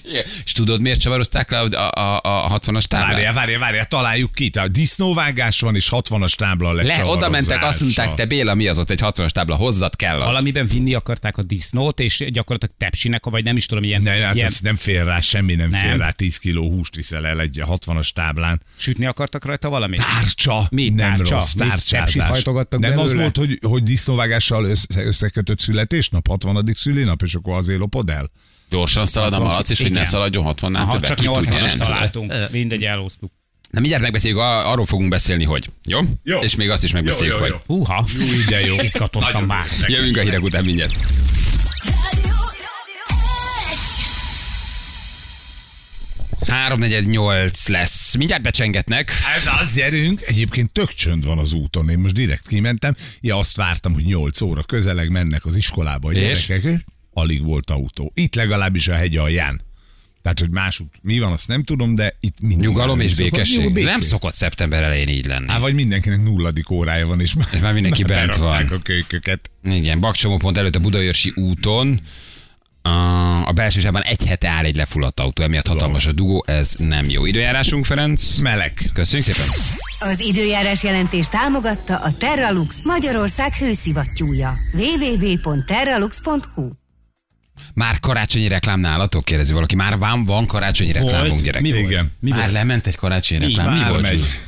[0.09, 0.25] Igen.
[0.45, 3.11] És tudod, miért csavarozták le a, a, a 60-as táblát?
[3.12, 4.50] Várjál, várjál, várjál, találjuk ki.
[4.55, 8.78] A disznóvágás van, és 60-as tábla Le, oda mentek, azt mondták, te Béla, mi az
[8.78, 10.25] ott egy 60-as tábla, hozzad kell az.
[10.26, 14.35] Valamiben vinni akarták a disznót, és gyakorlatilag tepsinek, vagy nem is tudom, ilyen, Ne, hát
[14.35, 15.81] ilyen ez nem fér rá, semmi nem, Nem.
[15.81, 16.11] fér rá.
[16.11, 18.62] 10 kiló húst viszel el egy 60-as táblán.
[18.76, 20.00] sütni akartak rajta valamit?
[20.00, 21.35] Tárcsa, Mi nem tárcsa?
[21.35, 22.14] rossz, tárcsázás.
[22.14, 23.21] Nem az belőle?
[23.21, 26.71] volt, hogy, hogy disznóvágással össze, összekötött születésnap, 60.
[26.75, 28.30] szülinap, és akkor azért lopod el?
[28.71, 31.09] Gyorsan szalad a malac, és hogy ne szaladjon 60-nál Aha, többet.
[31.09, 31.87] csak Ki tudja, 80-as nem tudom.
[31.87, 32.33] találtunk.
[32.50, 33.33] Mindegy, elhoztuk.
[33.71, 35.68] Na mindjárt megbeszéljük, ar- arról fogunk beszélni, hogy.
[35.87, 36.00] Jó?
[36.23, 36.38] Jó.
[36.38, 37.61] És még azt is megbeszéljük, Jó, jó, hogy.
[37.68, 37.76] jó.
[37.76, 38.75] Húha, Jó, de jó.
[38.83, 39.64] izgatottam már.
[39.87, 40.95] Jövünk a hírek után mindjárt.
[46.49, 48.17] Három negyed nyolc lesz.
[48.17, 49.11] Mindjárt becsengetnek.
[49.37, 50.21] Ez az, gyerünk.
[50.26, 51.88] Egyébként tök csönd van az úton.
[51.88, 52.97] Én most direkt kimentem.
[53.21, 56.47] Ja, azt vártam, hogy 8 óra közeleg mennek az iskolába a És?
[56.47, 56.85] gyerekek.
[57.12, 58.11] Alig volt autó.
[58.14, 59.67] Itt legalábbis a hegy alján.
[60.23, 62.67] Tehát, hogy másút mi van, azt nem tudom, de itt mindig.
[62.67, 63.62] Nyugalom és Szokott- békesség.
[63.62, 63.85] jó, békés.
[63.90, 65.47] Nem szokott szeptember elején így lenni.
[65.49, 68.66] Á, vagy mindenkinek nulladik órája van, és már, És már mindenki bent van.
[68.66, 69.51] a kölyköket.
[69.64, 72.01] Igen, Bakcsomópont előtt a Budaörsi úton.
[73.46, 77.27] A, belső egy hete áll egy lefulladt autó, emiatt hatalmas a dugó, ez nem jó.
[77.27, 78.37] Időjárásunk, Ferenc.
[78.38, 78.90] Meleg.
[78.92, 79.46] Köszönjük szépen.
[80.01, 84.55] Az időjárás jelentés támogatta a Terralux Magyarország hőszivattyúja.
[84.74, 86.70] www.terralux.hu
[87.74, 89.24] Már karácsonyi reklám nálatok?
[89.24, 89.77] Kérdezi valaki.
[89.77, 91.62] Már van, van karácsonyi reklámunk, gyerek.
[91.62, 91.85] Mi volt?
[91.85, 92.12] Igen.
[92.20, 92.53] Mi Már volt?
[92.53, 93.72] lement egy karácsonyi reklám.
[93.72, 94.03] Mi Már volt?
[94.03, 94.38] megy.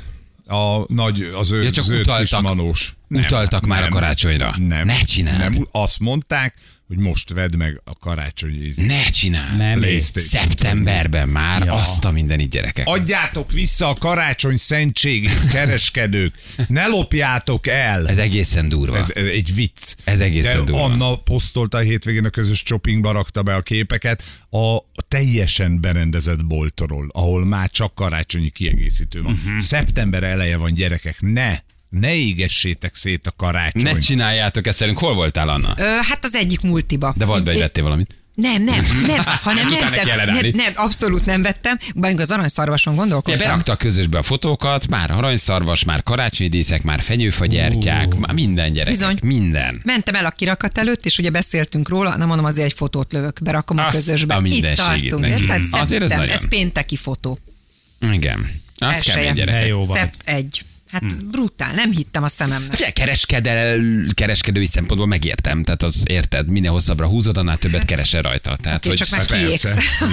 [0.47, 2.23] A nagy, az ő, Ja, csak zöld utaltak.
[2.27, 2.95] kis manós.
[3.09, 4.55] Utaltak már a karácsonyra.
[4.59, 4.87] Nem.
[4.87, 5.39] Ne csináld.
[5.39, 6.55] Nem, azt mondták,
[6.91, 8.87] hogy most vedd meg a karácsonyi ízét.
[8.87, 9.57] Ne csináld.
[9.57, 10.49] Nem, PlayStation.
[10.49, 11.73] Szeptemberben már Ja.
[11.75, 12.87] azt a mindenit gyerekek.
[12.87, 16.35] Adjátok vissza a karácsony szentségét, kereskedők!
[16.69, 18.09] Ne lopjátok el!
[18.09, 18.97] Ez egészen durva.
[18.97, 19.95] Ez, ez egy vicc.
[20.05, 20.83] Ez egészen De durva.
[20.85, 27.09] Anna posztolta a hétvégén a közös shoppingba, rakta be a képeket a teljesen berendezett boltról,
[27.13, 29.33] ahol már csak karácsonyi kiegészítő van.
[29.33, 29.59] Uh-huh.
[29.59, 31.59] Szeptember eleje van, gyerekek, ne!
[31.91, 33.83] Ne égessétek szét a karácsony.
[33.83, 34.99] Ne csináljátok ezt velünk.
[34.99, 35.75] Hol voltál, Anna?
[35.77, 37.15] Ö, hát az egyik multiba.
[37.17, 38.15] De volt be, hogy vettél valamit.
[38.35, 39.69] Nem, nem, nem, hanem
[40.05, 41.79] kell Nem, nem, abszolút nem vettem.
[41.95, 43.39] Bár az aranyszarvason Ja, gondolkodtam.
[43.47, 48.91] berakta a közösbe a fotókat, már aranyszarvas, már karácsonyi díszek, már fenyőfagyertyák, már minden gyerek.
[48.93, 49.19] Bizony.
[49.23, 49.81] Minden.
[49.85, 53.43] Mentem el a kirakat előtt, és ugye beszéltünk róla, nem mondom, azért egy fotót lövök,
[53.43, 54.35] berakom a Azt közösbe.
[54.35, 55.21] a Itt tartunk.
[55.21, 55.43] neki.
[55.43, 55.65] érted?
[55.71, 56.29] Azért ez nagyon.
[56.29, 57.39] ez pénteki fotó.
[58.13, 58.51] Igen.
[58.79, 59.17] Az Elsője.
[59.17, 59.69] kemény gyerekek.
[59.69, 59.97] jó van.
[59.97, 60.65] Szept egy.
[60.93, 62.73] Hát ez brutál, nem hittem a szememnek.
[62.73, 63.81] Ugye kereskedel,
[64.15, 68.57] kereskedői szempontból megértem, tehát az érted, minél hosszabbra húzod, annál többet keresel rajta.
[68.63, 69.65] Tehát, Oké, hogy, csak már Persze, kiégsz.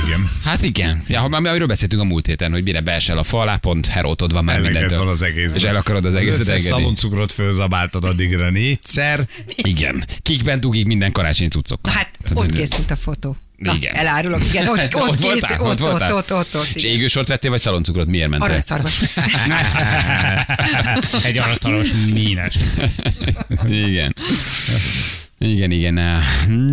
[0.05, 0.29] igen.
[0.43, 3.39] Hát igen, ja, ha már amiről beszéltünk a múlt héten, hogy mire beesel a fa
[3.39, 4.99] alá, pont herótod van már mindentől.
[4.99, 5.51] van az egész.
[5.53, 6.69] És el akarod az egészet összes engedni.
[6.69, 9.27] szaloncukrot fölzabáltad addigra négyszer.
[9.55, 10.05] Igen.
[10.21, 11.93] Kikben dugik minden karácsonyi cuccokkal.
[11.93, 13.37] hát ott készült a fotó.
[13.57, 13.95] Na, Igen.
[13.95, 15.59] elárulok, igen, ott, ott, Ott készült, voltál?
[15.59, 16.13] ott, Ott ott, voltál?
[16.15, 18.07] ott, ott, ott, És égősort vettél, vagy szaloncukrot?
[18.07, 18.47] Miért mentél?
[18.49, 19.01] Aranyszarvas.
[21.23, 22.55] Egy araszaros mínes.
[23.69, 24.15] Igen.
[25.39, 25.99] Igen, igen.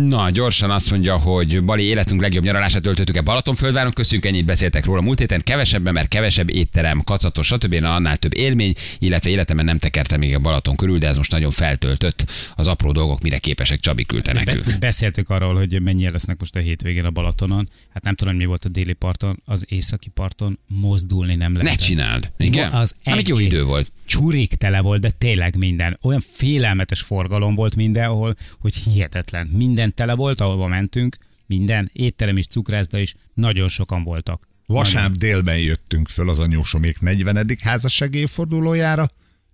[0.07, 3.91] Na, gyorsan azt mondja, hogy Bali életünk legjobb nyaralását töltöttük-e Balatonföldváron.
[3.91, 5.41] Köszönjük, ennyit beszéltek róla múlt héten.
[5.43, 7.73] Kevesebben, mert kevesebb étterem, kacatos, stb.
[7.83, 11.51] Annál több élmény, illetve életemben nem tekertem még a Balaton körül, de ez most nagyon
[11.51, 12.31] feltöltött.
[12.55, 14.65] Az apró dolgok mire képesek, Csabi küldte nekünk.
[14.65, 17.69] Be- beszéltük arról, hogy mennyien lesznek most a hétvégén a Balatonon.
[17.93, 21.69] Hát nem tudom, mi volt a déli parton, az északi parton mozdulni nem lehet.
[21.69, 22.31] Ne csináld.
[22.37, 22.71] Igen?
[22.71, 23.91] Az jó egy- idő volt.
[24.05, 25.97] Csurik tele volt, de tényleg minden.
[26.01, 29.47] Olyan félelmetes forgalom volt mindenhol, hogy hihetetlen.
[29.47, 34.47] Minden tele volt, ahova mentünk, minden, étterem is, cukrászda is, nagyon sokan voltak.
[34.65, 37.57] Vasárnap délben jöttünk föl az anyósomék 40.
[37.61, 39.09] házassági évfordulójára,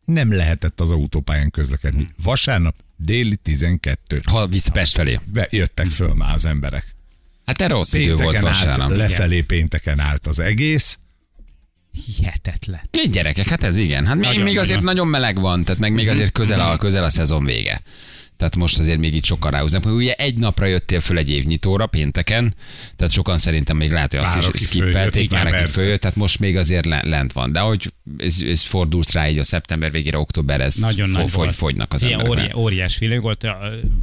[0.05, 2.07] nem lehetett az autópályán közlekedni.
[2.23, 4.21] Vasárnap déli 12.
[4.25, 5.19] Ha visz Pest felé.
[5.25, 6.95] Be, jöttek föl már az emberek.
[7.45, 8.97] Hát te rossz idő volt Pénteken állt, vasárnap.
[8.97, 10.97] lefelé pénteken állt az egész.
[12.05, 12.81] Hihetetlen.
[12.91, 14.05] Egy gyerekek, hát ez igen.
[14.05, 14.85] Hát még, Nagyon, még azért nagyon.
[14.85, 17.81] nagyon meleg van, tehát meg még azért közel a, közel a szezon vége.
[18.37, 19.85] Tehát most azért még itt sokan ráhúznak.
[19.85, 22.55] Ugye egy napra jöttél föl egy évnyitóra pénteken,
[22.95, 26.39] tehát sokan szerintem még lehet, hogy azt Már is skippelték, már aki följött, tehát most
[26.39, 27.51] még azért le- lent van.
[27.51, 31.29] De hogy ez, ez fordulsz rá így a szeptember végére, október, ez Nagyon fo- nagy
[31.29, 31.55] fogy, volt.
[31.55, 32.29] fogynak az emberek.
[32.29, 33.47] óri, óriás feeling volt.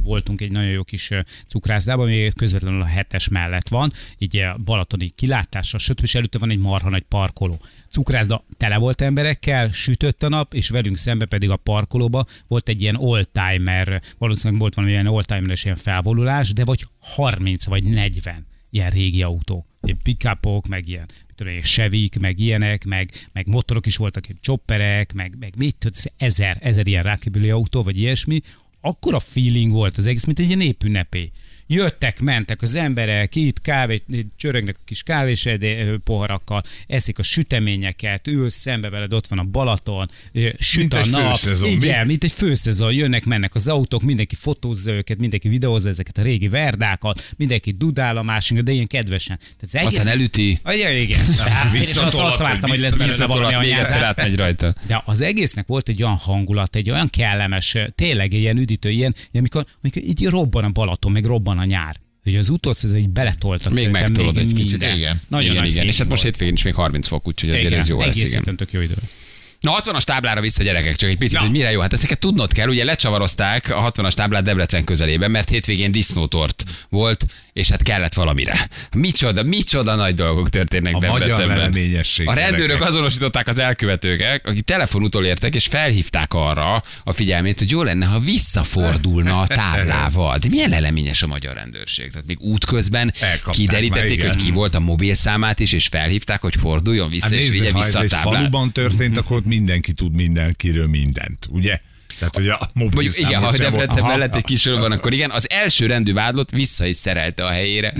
[0.03, 1.09] Voltunk egy nagyon jó kis
[1.47, 5.99] cukrászdában, ami közvetlenül a hetes mellett van, így a balatoni kilátásra, stb.
[6.03, 7.59] és előtte van egy marha nagy parkoló.
[7.89, 12.81] Cukrászda tele volt emberekkel, sütött a nap, és velünk szembe pedig a parkolóba volt egy
[12.81, 18.89] ilyen oldtimer, valószínűleg volt valami ilyen oldtimeres ilyen felvonulás, de vagy 30 vagy 40 ilyen
[18.89, 19.65] régi autó.
[19.81, 24.39] Ilyen pickupok, meg ilyen tudom, én, sevik, meg ilyenek, meg, meg motorok is voltak, ilyen
[24.41, 28.39] chopperek, meg, meg mit tudom, ez ezer, ezer ilyen rákibüli autó, vagy ilyesmi.
[28.81, 31.31] Akkor a feeling volt az egész, mint egy ilyen népünnepé.
[31.71, 34.03] Jöttek, mentek az emberek, itt kávét,
[34.37, 39.43] csörögnek a kis kávés edé- poharakkal, eszik a süteményeket, ülsz szembe veled, ott van a
[39.43, 41.29] Balaton, ö, süt Mint a egy nap.
[41.37, 41.75] főszezon, mi?
[41.75, 46.21] Igen, mint egy főszezon, jönnek, mennek az autók, mindenki fotózza őket, mindenki videózza ezeket a
[46.21, 49.37] régi verdákat, mindenki dudál a másikra, de ilyen kedvesen.
[49.37, 49.97] Tehát az egész...
[49.97, 51.19] Aztán elüti, Ah, igen, igen.
[51.37, 54.35] Tehát én is azt, azt vártam, hogy lesz belőle valami anyázás.
[54.35, 54.73] rajta.
[54.87, 59.15] De az egésznek volt egy olyan hangulat, egy olyan kellemes, tényleg egy ilyen üdítő, ilyen,
[59.17, 61.95] ilyen amikor, amikor így robban a Balaton, meg robban a nyár.
[62.23, 64.81] Hogy az utolsó ez, hogy beletoltak Még megtolod egy kicsit.
[64.81, 65.85] Igen, Nagyon igen, igen.
[65.85, 68.33] És hát most hétvégén is még 30 fok, úgyhogy azért Igen, ez jó lesz.
[68.33, 68.55] Igen.
[68.55, 68.95] tök jó idő.
[69.59, 71.43] Na 60-as táblára vissza gyerekek, csak egy picit, Na.
[71.43, 71.79] hogy mire jó.
[71.81, 77.25] Hát ezeket tudnod kell, ugye lecsavarozták a 60-as táblát Debrecen közelében, mert hétvégén disznótort volt,
[77.53, 78.69] és hát kellett valamire.
[78.95, 81.73] Micsoda, micsoda nagy dolgok történnek A Debrecenben.
[82.25, 82.87] A rendőrök gyerekek.
[82.87, 88.19] azonosították az elkövetőket, akik telefonutól értek, és felhívták arra a figyelmét, hogy jó lenne, ha
[88.19, 90.37] visszafordulna a táblával.
[90.37, 92.11] De milyen leleményes a magyar rendőrség?
[92.11, 96.55] Tehát még útközben Elkapták kiderítették, már, hogy ki volt a mobilszámát is, és felhívták, hogy
[96.59, 98.33] forduljon vissza, Hát és nézd, vigye ha ez vissza a egy táblát.
[98.33, 101.79] faluban történt, akkor mindenki tud mindenkiről mindent, ugye?
[102.19, 103.51] Tehát, hogy a mobil Mondjuk igen, ha.
[103.57, 107.49] Debrecen mellett egy kis van, akkor igen, az első rendű vádlott vissza is szerelte a
[107.49, 107.93] helyére.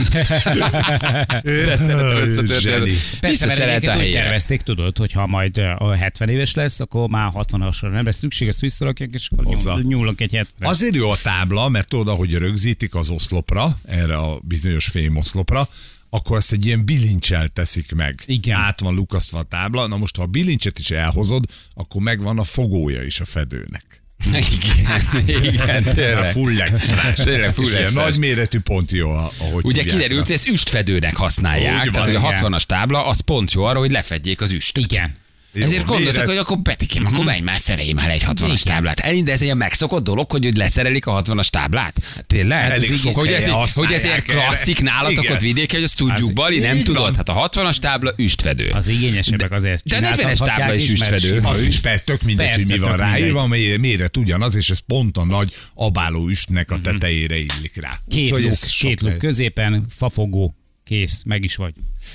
[1.44, 4.22] De szeretem ezt a Visszaszerelte a helyére.
[4.22, 8.18] tervezték, tudod, hogy ha majd ö, a 70 éves lesz, akkor már 60-asra nem lesz
[8.18, 9.72] szükség, ezt visszarakják, és akkor Hozzá.
[9.74, 14.18] nyúl, nyúlok egy 70 Azért jó a tábla, mert tudod, ahogy rögzítik az oszlopra, erre
[14.18, 15.70] a bizonyos fémoszlopra,
[16.10, 18.24] akkor ezt egy ilyen bilincsel teszik meg.
[18.26, 18.58] Igen.
[18.58, 19.88] Át van lukasztva a tábla.
[19.88, 21.44] Na most, ha a bilincset is elhozod,
[21.74, 24.04] akkor megvan a fogója is a fedőnek.
[24.26, 26.32] Igen, igen, tényleg.
[26.32, 27.16] full extrás.
[27.16, 27.94] Tényleg full extrás.
[27.94, 32.34] nagyméretű pont jó, ahogy Ugye kiderült, hogy ezt üstfedőnek használják, Úgy tehát van, hogy a
[32.34, 32.52] igen.
[32.52, 34.92] 60-as tábla az pont jó arra, hogy lefedjék az üstöt.
[34.92, 35.16] Igen.
[35.54, 39.00] Jó, Ezért gondoltak, méret- hogy akkor Petikém, akkor menj már szerelj már egy 60-as táblát.
[39.00, 42.24] Elég, de ez egy megszokott dolog, hogy leszerelik a 60-as táblát?
[42.28, 42.72] Tényleg?
[42.72, 44.22] Elég Ez sok így- hogy, ez, hogy ez ilyen erre.
[44.34, 45.36] klasszik nálatok Igen.
[45.36, 47.16] ott vidéken, hogy azt tudjuk, Az- Bali, nem tudod?
[47.16, 48.70] Hát a 60-as tábla üstfedő.
[48.70, 51.28] Az igényesebbek azért De a 40-es tábla is mert üstfedő.
[51.40, 51.68] sima Az üst.
[51.68, 55.18] is persze, tök mindegy, Persze, hogy mi van ráírva, mé- méret ugyanaz, és ez pont
[55.18, 56.80] a nagy abáló üstnek Mhm.
[56.80, 58.00] a tetejére illik rá.
[58.10, 61.74] Két luk, két luk középen, fafogó, kész, meg is vagy.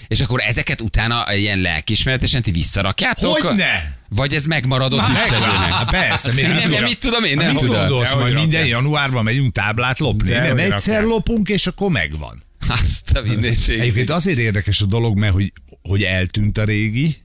[0.08, 3.38] És akkor ezeket utána ilyen lelkismeretesen ti visszarakjátok?
[3.38, 3.96] Hogyne?
[4.08, 5.58] Vagy ez megmaradott Már üstfedőnek?
[5.60, 5.86] megvan.
[5.86, 7.76] Persze, miért Nem, nem mit tudom én, nem mit tudom.
[7.76, 8.78] gondolsz, hogy majd minden rakják.
[8.78, 10.28] januárban megyünk táblát lopni?
[10.28, 11.02] De nem, egyszer rakják.
[11.02, 12.42] lopunk, és akkor megvan.
[12.68, 13.78] Azt a mindenség.
[13.80, 17.16] Egyébként azért érdekes a dolog, mert hogy, hogy eltűnt a régi,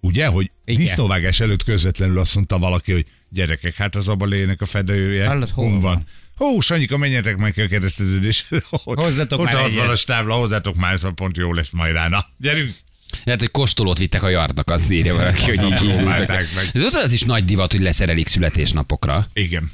[0.00, 0.80] ugye, hogy Igen.
[0.80, 5.28] disznóvágás előtt közvetlenül azt mondta valaki, hogy gyerekek, hát az abalének a fedője.
[5.28, 5.80] Hol van?
[5.80, 6.06] van?
[6.36, 8.46] Hú, Sanyika, menjetek meg a kereszteződés.
[8.70, 9.86] Hozzatok Ott már a egyet.
[9.86, 12.08] 60-as tábla, hozzátok már, a pont jó lesz majd rá.
[12.08, 12.74] Na, gyerünk!
[13.24, 16.28] Lehet, hogy kostolót vittek a yardnak, azt írja valaki, hogy így indultak.
[16.28, 16.46] meg.
[16.72, 19.26] De tudod, az is nagy divat, hogy leszerelik születésnapokra.
[19.32, 19.72] Igen.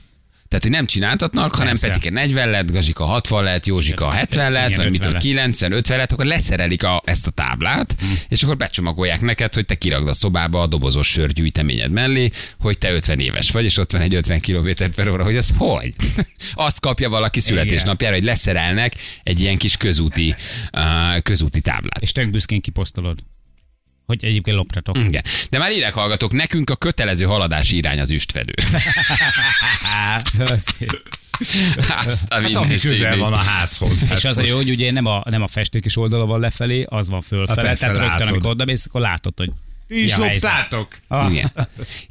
[0.52, 1.88] Tehát, hogy nem csináltatnak, hanem Persze.
[1.88, 5.22] Petike 40 lett, Gazsika 60 lett, Józsika 70 lett, vagy mit 50 tudom, lett.
[5.22, 7.96] 90, 50 lett, akkor leszerelik a, ezt a táblát,
[8.28, 12.92] és akkor becsomagolják neked, hogy te kiragd a szobába a dobozos sörgyűjteményed mellé, hogy te
[12.92, 15.94] 50 éves vagy, és ott van egy 50 km per óra, hogy az hogy?
[16.54, 20.34] Azt kapja valaki születésnapjára, hogy leszerelnek egy ilyen kis közúti,
[21.22, 22.02] közúti táblát.
[22.02, 23.18] És tök büszkén kiposztolod.
[24.12, 24.98] Hogy egyébként loptatok.
[24.98, 25.22] Igen.
[25.51, 28.53] De már írek hallgatók, nekünk a kötelező haladási irány az üstvedő.
[32.07, 34.03] Azt a Hát ami közel van a házhoz.
[34.03, 36.87] És Hát az a jó, hogy ugye nem a, nem a festékes oldala van lefelé,
[36.88, 37.68] az van fölfele.
[37.68, 38.29] Hát tehát rögtön, látod.
[38.29, 39.51] amikor oda mész, akkor látod, hogy
[39.92, 40.98] Ti is loptátok?
[41.09, 41.52] Ah, Igen.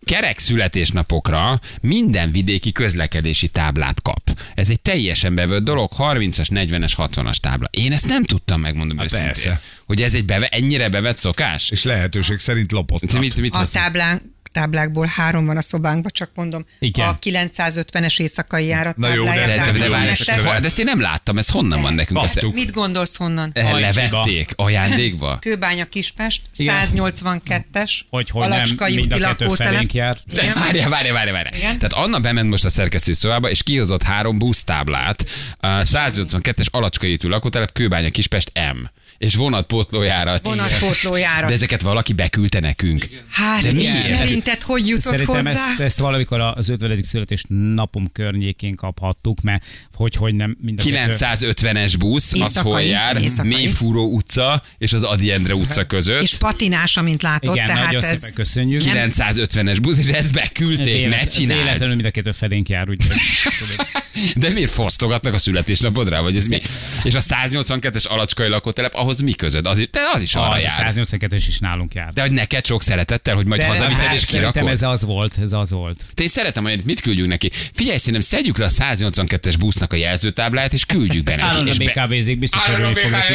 [0.05, 4.39] Kerek születésnapokra minden vidéki közlekedési táblát kap.
[4.55, 7.67] Ez egy teljesen bevett dolog, 30-as, 40-es, 60-as tábla.
[7.71, 9.27] Én ezt nem tudtam megmondom Hát őszintén.
[9.27, 9.61] persze.
[9.85, 11.69] Hogy ez egy beve, ennyire bevett szokás?
[11.69, 13.19] És lehetőség szerint lopott.
[13.19, 16.65] Mit, mit A táblán, táblákból három van a szobánkban, csak mondom.
[16.79, 17.07] Igen.
[17.07, 21.37] A 950-es éjszakai járat Na jó, de- De, de, várj, de ezt én nem láttam,
[21.37, 22.23] ez honnan van nekünk?
[22.23, 22.41] Ezt.
[22.53, 23.51] Mit gondolsz honnan?
[23.53, 25.37] eh, levették ajándékba?
[25.41, 26.75] Kőbánya Kispest, Igen.
[26.95, 29.91] 182-es, Hogy, hogy Alacskai úti lakótelep.
[29.91, 31.51] De várjál, várjál, várjál, várjál.
[31.61, 35.25] Tehát Anna bement most a szerkesztő szobába, és kihozott három busztáblát,
[35.59, 38.77] a 182-es Alacskai úti lakótelep, Kőbánya Kispest M.
[39.21, 40.45] És vonatpótlójárat.
[40.45, 41.47] Vonatpótlójárat.
[41.49, 43.07] De ezeket valaki beküldte nekünk.
[43.29, 44.15] Hát, De miért?
[44.17, 45.49] szerinted hogy jutott Szerintem hozzá?
[45.51, 47.03] ezt, ezt valamikor az 50.
[47.03, 52.81] születés napom környékén kaphattuk, mert hogy, hogy nem mind a kettő- 950-es busz, az hol
[52.81, 53.21] jár?
[53.43, 56.21] Mélyfúró utca és az Adi Endre utca között.
[56.21, 58.09] És patinás, amint látod, Igen, tehát nagyon ez...
[58.17, 58.81] szépen köszönjük.
[58.85, 61.59] 950-es busz, és ezt beküldték, ne Véletlen- csináld.
[61.63, 63.15] Véletlenül mind a kettő felénk jár, úgyhogy
[64.35, 66.21] De miért fosztogatnak a születésnapodra?
[66.21, 66.61] Vagy ez mi?
[67.03, 69.65] És a 182-es alacskai lakótelep, ahhoz mi közöd?
[69.65, 70.93] Az, te az is arra az a jár.
[70.93, 72.13] 182-es is nálunk jár.
[72.13, 74.71] De hogy neked sok szeretettel, hogy majd hazaviszed Hát, és Szerintem kirakod?
[74.71, 75.99] ez az volt, ez az volt.
[76.13, 77.51] Te én szeretem, hogy mit küldjünk neki.
[77.73, 81.83] Figyelj, szerintem szedjük le a 182-es busznak a jelzőtábláját, és küldjük be neki.
[81.83, 83.33] Be- BKV-zik, biztos örülni fog neki.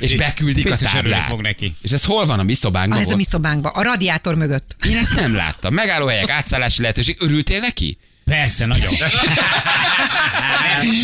[0.00, 1.28] És beküldik a táblát.
[1.28, 1.74] fog neki.
[1.82, 2.98] És ez hol van a mi szobánkban?
[2.98, 4.76] Ah, ez a mi szobánkban, a radiátor mögött.
[4.88, 5.74] Én ezt nem láttam.
[5.74, 7.16] Megállóhelyek, átszállási lehetőség.
[7.20, 7.98] Örültél neki?
[8.30, 8.92] Persze, nagyon.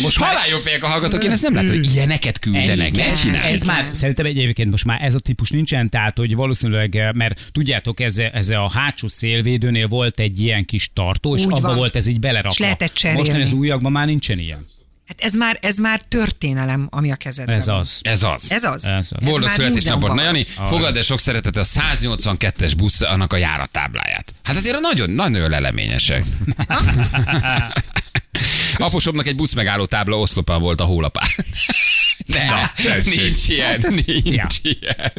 [0.01, 2.77] Most haláljon fejek a hallgatók, én ezt nem látom, hogy ilyeneket küldenek.
[2.77, 3.13] Ne igen.
[3.13, 3.53] csinálj.
[3.53, 7.47] Ez már, szerintem egyébként most már ez a típus nincsen, tehát hogy valószínűleg, eh, mert
[7.51, 11.75] tudjátok, ez, ez a hátsó szélvédőnél volt egy ilyen kis tartó, és Úgy abba van.
[11.75, 12.51] volt ez így belerakva.
[12.51, 13.29] És lehetett cserélni.
[13.29, 14.65] Most az újakban már nincsen ilyen.
[15.17, 17.79] Hát ez már, ez már történelem, ami a kezedben Ez van.
[17.79, 17.99] az.
[18.01, 18.51] Ez az.
[18.51, 18.85] Ez az.
[18.85, 19.25] Ez az.
[19.25, 24.33] Boldog születésnapot, na Jani, el sok szeretet a 182-es busz annak a járatábláját.
[24.43, 26.23] Hát azért nagyon, nagyon leleményesek.
[28.77, 31.27] Aposomnak egy busz megálló tábla oszlopán volt a hólapán.
[32.27, 33.23] De, tessék.
[33.23, 34.47] nincs ilyen, nincs ja.
[34.61, 35.11] ilyen.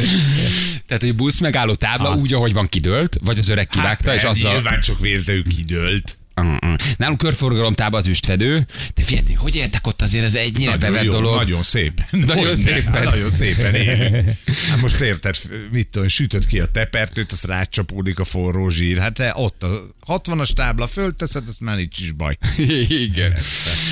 [0.87, 2.21] Tehát, hogy busz megálló tábla Az.
[2.21, 4.53] úgy, ahogy van kidőlt, vagy az öreg kivágta, Hát, és azzal...
[4.53, 6.17] Nyilván csak vérte, ő kidőlt.
[6.41, 6.77] Mm-mm.
[6.97, 11.13] Nálunk körforgalomtában az üstvedő, de figyelj, hogy értek ott azért ez ennyire Nagyon bevett jó,
[11.13, 11.37] dolog.
[11.37, 12.07] Nagyon szépen.
[12.11, 12.93] Nagyon szépen.
[12.93, 14.31] Hát Nagyon szépen élünk.
[14.71, 15.37] Hát most érted,
[15.71, 18.99] mit tudom, sütöd ki a tepertőt, az rácsapódik a forró zsír.
[18.99, 22.37] Hát te ott a 60-as tábla fölteszed, azt már nincs is baj.
[23.09, 23.35] Igen.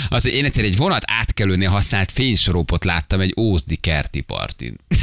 [0.09, 4.76] Az, hogy én egyszer egy vonat átkelőnél használt fénysorópot láttam egy ózdi kerti partin.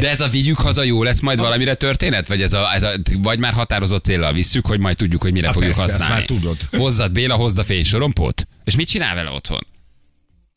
[0.00, 2.28] De ez a vigyük haza jó lesz majd valamire történet?
[2.28, 5.46] Vagy, ez a, ez a, vagy már határozott céllal visszük, hogy majd tudjuk, hogy mire
[5.46, 6.14] Hát fogjuk persze, használni.
[6.14, 6.56] már tudod.
[6.82, 8.48] Hozzad Béla, hozd a fénysorompót?
[8.64, 9.66] És mit csinál vele otthon?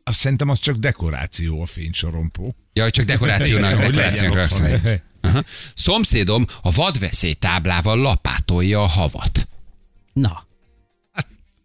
[0.04, 2.56] Azt szerintem az csak dekoráció a fénysorompó.
[2.74, 5.02] Ja, hogy csak dekorációnak, hogy dekorációnak.
[5.22, 5.44] Aha.
[5.74, 9.48] Szomszédom a vadveszély táblával lapátolja a havat.
[10.14, 10.48] Na.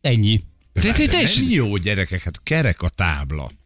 [0.01, 0.41] Ennyi.
[0.73, 3.45] De, de, de, De és- nem jó gyerekek, hát kerek a tábla.
[3.45, 3.64] Itt de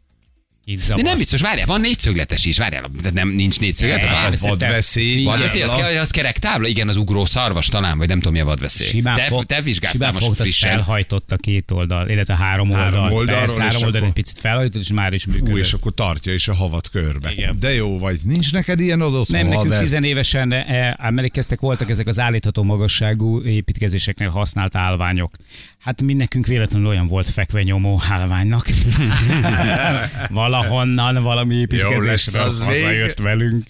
[0.77, 1.03] zavar.
[1.03, 4.01] nem biztos, várjál, van négyszögletes is, várjál, de nem, nincs négyszöglet?
[4.01, 4.33] Ne, a tábla?
[4.33, 5.25] ez- Vadveszély.
[5.25, 5.87] Vadveszély, az, tábla.
[5.87, 6.67] ke- az kerek tábla?
[6.69, 8.87] Igen, az ugró szarvas talán, vagy nem tudom mi a vadveszély.
[8.87, 10.71] Simán te, fog, te vizsgáztál simán most fogta, frissen.
[10.71, 12.85] felhajtott a két oldal, illetve három oldal.
[12.85, 15.49] Három oldalról, Persze, három oldal egy picit felhajtott, és már is működött.
[15.51, 17.31] Hú, és akkor tartja is a havat körbe.
[17.33, 17.57] Igen.
[17.61, 18.21] De jó vagy.
[18.25, 19.81] Nincs neked ilyen adott Nem, nekünk haver?
[19.81, 25.35] tizenévesen eh, emlékeztek, voltak ezek az állítható magasságú építkezéseknél használt állványok.
[25.89, 28.69] Hát mi nekünk véletlenül olyan volt fekve nyomó állványnak.
[30.29, 33.67] Valahonnan valami építkezésre az hazajött velünk.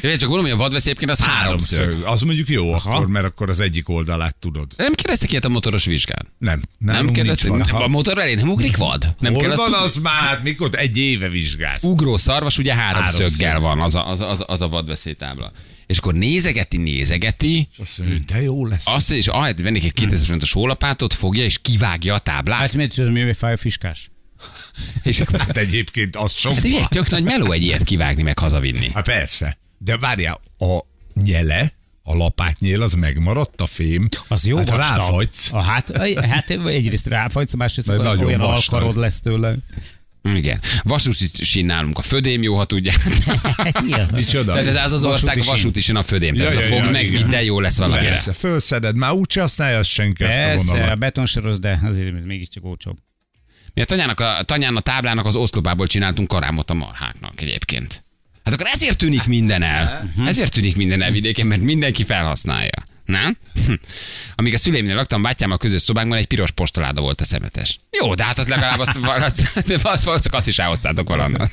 [0.00, 1.78] Én csak mondom, hogy a vadveszély egyébként az háromszög.
[1.78, 2.06] Háromszög.
[2.06, 2.94] Az mondjuk jó Aha.
[2.94, 4.66] akkor, mert akkor az egyik oldalát tudod.
[4.76, 6.28] Nem kérdeztek ilyet a motoros vizsgán?
[6.38, 6.62] Nem.
[6.78, 7.72] Nem kérdeztek?
[7.72, 9.14] A motor elé nem ugrik vad?
[9.18, 10.40] Nem Hol van az már?
[10.42, 10.68] Mikor?
[10.72, 11.82] Egy éve vizsgálsz.
[11.82, 13.62] Ugró szarvas ugye háromszöggel Háromszög.
[13.62, 15.52] van, az a, az, az, az a vadveszélytábla.
[15.86, 18.86] És akkor nézegeti, nézegeti, Azt mondja, de jó lesz.
[18.86, 22.58] azt és ahelyett vennék egy 2000 forintos hólapátot, fogja és kivágja a táblát.
[22.58, 24.10] Hát miért tudom, mi fáj a fiskás?
[25.02, 26.54] És akkor, Hát egyébként az sok.
[26.54, 28.90] hát ugye, tök nagy meló egy ilyet kivágni, meg hazavinni.
[28.94, 29.58] Hát persze.
[29.78, 30.78] De várjál, a
[31.14, 31.72] nyele
[32.04, 34.08] A lapátnyél az megmaradt, a fém.
[34.28, 34.98] Az jó hát vastag.
[34.98, 35.52] ráfagysz.
[35.52, 35.96] A hát,
[36.30, 38.74] hát egyrészt ráfagysz, másrészt olyan vastag.
[38.74, 39.56] alkarod lesz tőle.
[40.24, 40.60] Igen.
[40.82, 42.96] Vasúti nálunk a födém jó, ha tudják.
[44.12, 44.52] Micsoda?
[44.52, 46.34] Tehát ez az az ország a vasúti sin a födém.
[46.34, 47.20] Tehát Ja, ez a ja, fog ja, meg, igen.
[47.20, 48.08] minden jó lesz valamire.
[48.08, 50.98] Persze, fölszeded, már úgyse használja azt senki ezt a Persze, a vonalat.
[50.98, 52.96] betonsoros, de azért mégiscsak olcsóbb.
[53.74, 58.04] Mi a tanyának a, tanyán a táblának az oszlopából csináltunk karámot a marháknak egyébként.
[58.44, 60.12] Hát akkor ezért tűnik minden el.
[60.26, 62.70] Ezért tűnik minden el vidéken, mert mindenki felhasználja.
[63.04, 63.36] Nem?
[63.66, 63.72] Hm.
[64.34, 67.78] Amíg a szüleimnél laktam, bátyámmal közös szobánkban egy piros postaláda volt a szemetes.
[68.00, 71.50] Jó, de hát az legalább azt, azt, azt, azt, azt is elhoztátok valannan.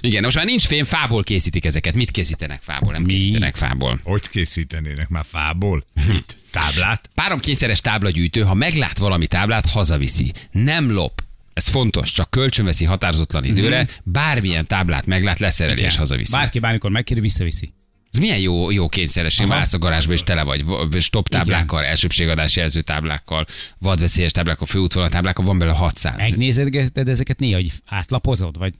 [0.00, 1.94] Igen, most már nincs fém, fából készítik ezeket.
[1.94, 2.92] Mit készítenek fából?
[2.92, 3.12] Nem Mi?
[3.12, 4.00] készítenek fából.
[4.04, 5.84] Hogy készítenének már fából?
[6.08, 6.38] Mit?
[6.50, 7.10] Táblát?
[7.14, 10.32] Párom kényszeres táblagyűjtő, ha meglát valami táblát, hazaviszi.
[10.50, 11.24] Nem lop.
[11.52, 16.32] Ez fontos, csak kölcsönveszi határozatlan időre, bármilyen táblát meglát, leszereli és hazaviszi.
[16.32, 17.72] Bárki bármikor megkéri, visszaviszi.
[18.16, 20.64] Ez milyen jó, jó kényszeres, én válsz a garázsba, és tele vagy
[20.98, 23.46] stop táblákkal, elsőbségadás jelző táblákkal,
[23.78, 26.16] vadveszélyes táblákkal, főútvonal táblákkal, van belőle 600.
[26.16, 28.74] Megnézed ezeket néha, hogy átlapozod, vagy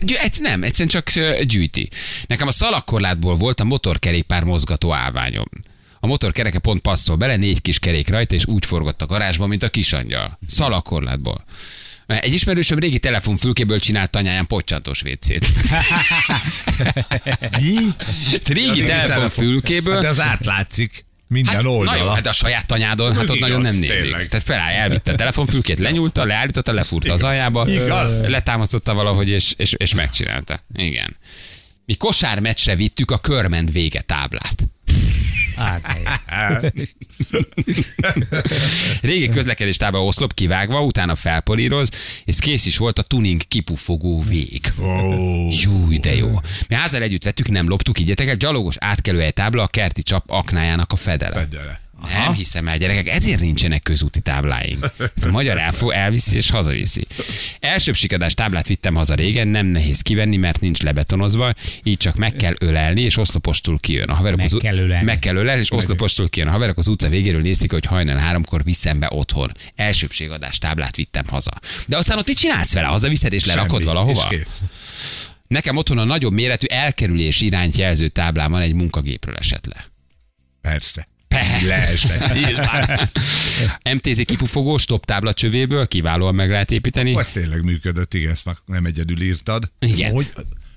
[0.00, 1.10] Gy- egy, nem, egyszerűen csak
[1.44, 1.88] gyűjti.
[2.26, 5.46] Nekem a szalagkorlátból volt a motorkerékpár mozgató állványom.
[6.00, 9.62] A motorkereke pont passzol bele, négy kis kerék rajta, és úgy forgott a garázsba, mint
[9.62, 10.38] a kisangyal.
[10.46, 11.44] Szalagkorlátból.
[12.06, 15.46] Egy ismerősöm régi telefonfülkéből csinált tanyáján pottyantós vécét.
[18.46, 19.92] régi telefonfülkéből.
[19.94, 22.14] Hát de az átlátszik minden Hát, na jó, oldala.
[22.14, 23.96] hát a saját tanyádon, hát ott Igaz, nagyon nem nézik.
[23.96, 24.28] tényleg.
[24.28, 27.30] Tehát feláll, elvitte a telefonfülkét, lenyúlta, leállította, lefúrta az Igaz.
[27.32, 28.20] aljába, Igaz.
[28.20, 30.60] letámasztotta valahogy, és, és, és megcsinálta.
[30.74, 31.16] Igen.
[31.84, 34.68] Mi kosármeccsre vittük a körment vége táblát.
[35.56, 36.72] Át.
[39.02, 41.90] Régi közlekedés tábla oszlop kivágva, utána felpolíroz,
[42.24, 44.60] és kész is volt a tuning kipufogó vég.
[44.80, 46.40] Ó, Jú, de jó.
[46.68, 50.92] Mi házzal együtt vettük, nem loptuk, így el, gyalogos átkelőhely tábla a kerti csap aknájának
[50.92, 51.34] a fedele.
[51.34, 51.80] fedele.
[52.02, 54.92] Nem hiszem el, gyerekek, ezért nincsenek közúti tábláink.
[55.22, 57.06] A magyar elfo elviszi és hazaviszi.
[57.60, 62.32] Elsőbb sikadás táblát vittem haza régen, nem nehéz kivenni, mert nincs lebetonozva, így csak meg
[62.32, 64.08] kell ölelni, és oszlopostól kijön.
[64.08, 65.04] A haverok Meg az, kell ölelni.
[65.04, 66.48] Meg kell ölelni, és oszlopostól kijön.
[66.48, 69.52] A haverok az utca végéről nézték, hogy hajnal háromkor viszem be otthon.
[69.74, 71.52] Elsőbségadás táblát vittem haza.
[71.88, 72.86] De aztán ott mit csinálsz vele?
[72.86, 74.28] Hazaviszed és lerakod Semmi, valahova?
[74.30, 74.62] És kész.
[75.46, 79.86] Nekem otthon a nagyobb méretű elkerülés irányt jelző táblában egy munkagépről esett le.
[80.60, 81.08] Persze.
[81.66, 82.38] Leesett.
[83.94, 87.18] MTZ kipufogó stop tábla csövéből kiválóan meg lehet építeni.
[87.18, 89.70] Ez tényleg működött, igen, ezt már nem egyedül írtad.
[89.78, 90.12] Igen.
[90.12, 90.32] Hogy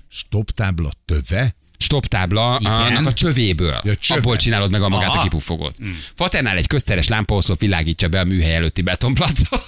[0.08, 1.54] stop tábla töve?
[1.78, 3.80] Stop tábla annak a csövéből.
[3.84, 4.20] Ja, csöve.
[4.20, 5.22] Abból csinálod meg a magát a Aha.
[5.22, 5.76] kipufogót.
[6.14, 9.66] Faternál egy közteres lámpaoszlop világítja be a műhely előtti betonplacot.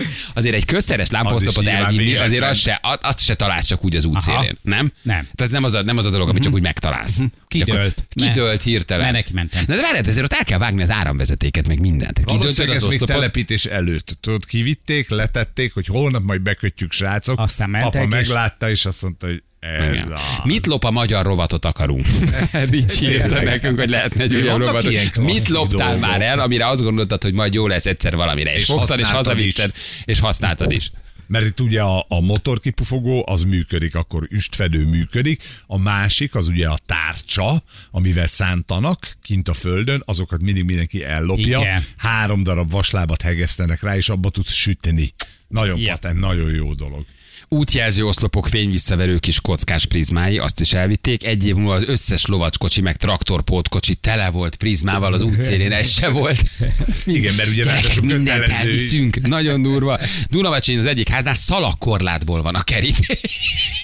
[0.34, 4.04] Azért egy közteres lámpaoszlopot nyilván elvinni, azért azt se, azt se találsz csak úgy az
[4.04, 4.92] útszélén, nem?
[5.02, 5.28] Nem.
[5.34, 7.20] Tehát nem az a, nem az a dolog, amit csak úgy megtalálsz.
[7.48, 8.04] Kidőlt.
[8.14, 9.02] Kidőlt hirtelen.
[9.02, 9.62] Mert neki mentem.
[9.66, 12.20] Na de várjad, ezért ott el kell vágni az áramvezetéket, meg mindent.
[12.24, 13.08] Valószínűleg az oszlopot.
[13.08, 14.16] telepítés előtt.
[14.20, 17.40] Tudod, kivitték, letették, hogy holnap majd bekötjük, srácok.
[17.40, 20.12] Aztán mentek, Papa és- meglátta, és azt mondta, hogy ez Igen.
[20.12, 20.20] a...
[20.44, 22.06] Mit lop a magyar rovatot akarunk?
[22.70, 25.16] Ricsi írta nekünk, hogy lehetne egy olyan rovatot.
[25.20, 26.08] Mit loptál dolgok.
[26.08, 28.52] már el, amire azt gondoltad, hogy majd jó lesz egyszer valamire.
[28.52, 29.72] És, És fogtad, és hazavitted,
[30.04, 30.90] és használtad is.
[31.26, 36.68] Mert itt ugye a, a motorkipufogó az működik, akkor üstfedő működik, a másik az ugye
[36.68, 41.60] a tárcsa, amivel szántanak kint a földön, azokat mindig mindenki ellopja.
[41.60, 41.84] Igen.
[41.96, 45.12] Három darab vaslábat hegesztenek rá, és abba tudsz sütni.
[45.48, 45.92] Nagyon Ja.
[45.92, 47.04] patent, nagyon jó dolog.
[47.52, 51.24] Útjelző oszlopok fényvisszaverő kis kockás prizmái, azt is elvitték.
[51.24, 56.08] Egy év múlva az összes lovackocsi, meg traktorpótkocsi tele volt prizmával, az útszélén ez se
[56.08, 56.42] volt.
[57.06, 59.26] Igen, mert ugye Gyerekek, ráadásul mindent elviszünk.
[59.26, 59.98] Nagyon durva.
[60.30, 63.20] Dunavacsin az egyik háznál szalagkorlátból van a kerítés.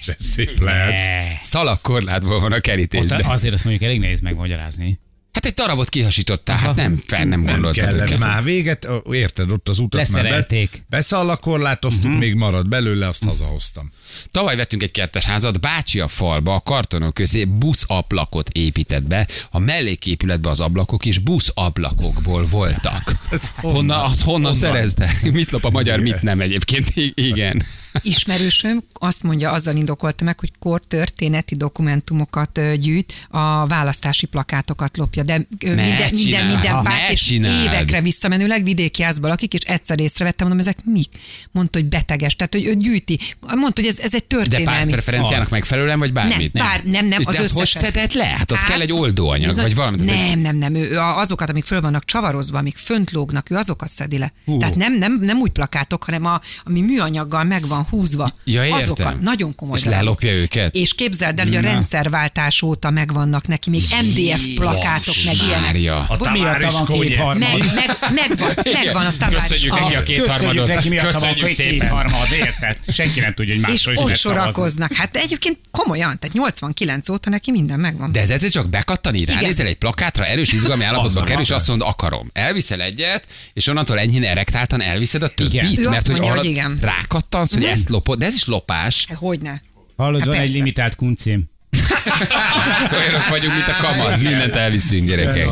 [0.00, 0.90] Ez szép lehet.
[0.90, 1.40] Ne.
[1.40, 3.00] Szalagkorlátból van a kerítés.
[3.00, 3.24] Ott De...
[3.26, 4.98] azért azt mondjuk elég nehéz megmagyarázni.
[5.38, 7.84] Hát egy darabot kihasítottál, hát nem, fel nem Nem gondoltad.
[7.84, 8.18] hogy kellett kell.
[8.18, 10.84] már véget, érted, ott az utat már be, Leszerelték.
[10.88, 12.12] beszalakorlátoztuk, Mhm.
[12.12, 12.24] uh-huh.
[12.28, 13.90] még marad belőle, azt hazahoztam.
[14.30, 19.58] Tavaly vettünk egy kertes házat, bácsi a falba, a kartonok közé buszablakot épített be, a
[19.58, 23.16] melléképületbe az ablakok is buszablakokból voltak.
[23.30, 24.10] Ez Honnan, honnan?
[24.10, 24.54] az honnan, Honnan?
[24.54, 25.10] szerezte?
[25.32, 26.92] Mit lop a magyar, mit nem egyébként?
[27.14, 27.62] Igen.
[28.02, 35.46] Ismerősöm azt mondja, azzal indokolta meg, hogy kortörténeti dokumentumokat gyűjt, a választási plakátokat lopja, de
[35.58, 40.66] minden, minden, minden Ha, párt, és évekre visszamenőleg vidéki házban lakik, és egyszer észrevettem, mondom,
[40.66, 41.08] ezek mik?
[41.50, 43.18] Mondta, hogy beteges, tehát hogy ő gyűjti.
[43.40, 44.64] Mondta, hogy ez, ez egy De történelmi.
[44.78, 45.50] pártpreferenciának Az.
[45.50, 46.52] megfelelően, vagy bármit?
[46.52, 48.24] Nem, bár, nem, nem, az de az hogy szedett le?
[48.24, 50.00] Hát az kell egy oldóanyag, bizony- vagy valami.
[50.00, 50.74] Ez egy- Nem, nem, nem.
[50.74, 54.32] Ő azokat, amik föl vannak csavarozva, amik fönt lógnak, ő azokat szedi le.
[54.58, 58.32] Tehát nem, nem, nem úgy plakátok, hanem a, ami műanyaggal meg van húzva.
[58.44, 58.78] Ja, értem.
[58.80, 60.04] Azokat, nagyon komoly És darabok.
[60.04, 60.74] lelopja őket?
[60.74, 66.06] És képzeld el, hogy a rendszerváltás óta megvannak neki még MDF plakátok, meg ilyenek.
[66.08, 67.38] A kétharmad.
[67.38, 69.42] Meg, meg, megvan, megvan a Tavares.
[69.46, 70.70] Köszönjük neki a a- kétharmadot.
[70.96, 71.72] Köszönjük szépen.
[71.78, 72.76] kétharmad, érted?
[72.92, 74.92] Senki nem tudja, hogy is ott sorakoznak.
[74.92, 78.12] Hát egyébként komolyan, tehát 89 óta neki minden megvan.
[78.12, 81.68] De ez egyszer csak bekattani, ránézel egy plakátra, erős izgalmi állapotban Azzal, kerül, és azt
[81.68, 82.30] mondod, akarom.
[82.32, 85.78] Elviszel egyet, és onnantól enyhén erektáltan elviszed a többit, Igen.
[85.78, 86.78] Ő mert hogy mondja, arra hogy igen.
[86.80, 89.04] rákattansz, hogy ezt lopod, de ez is lopás.
[89.08, 89.62] Hát Hogyne.
[89.96, 91.50] Hallod, Hát van egy limitált kuncim.
[92.98, 95.48] Olyanok vagyunk, mint a kamaz, mindent elviszünk, gyerekek.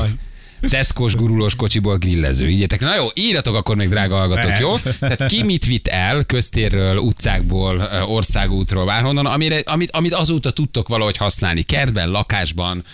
[0.68, 2.48] Teszkos gurulós kocsiból grillező.
[2.48, 2.80] Ígyetek.
[2.80, 4.76] Na jó, írjatok akkor még, drága hallgatók, jó?
[5.00, 11.16] Tehát ki mit vitt el köztérről, utcákból, országútról, bárhonnan, amire, amit, amit azóta tudtok valahogy
[11.16, 11.62] használni.
[11.62, 12.84] Kertben, lakásban,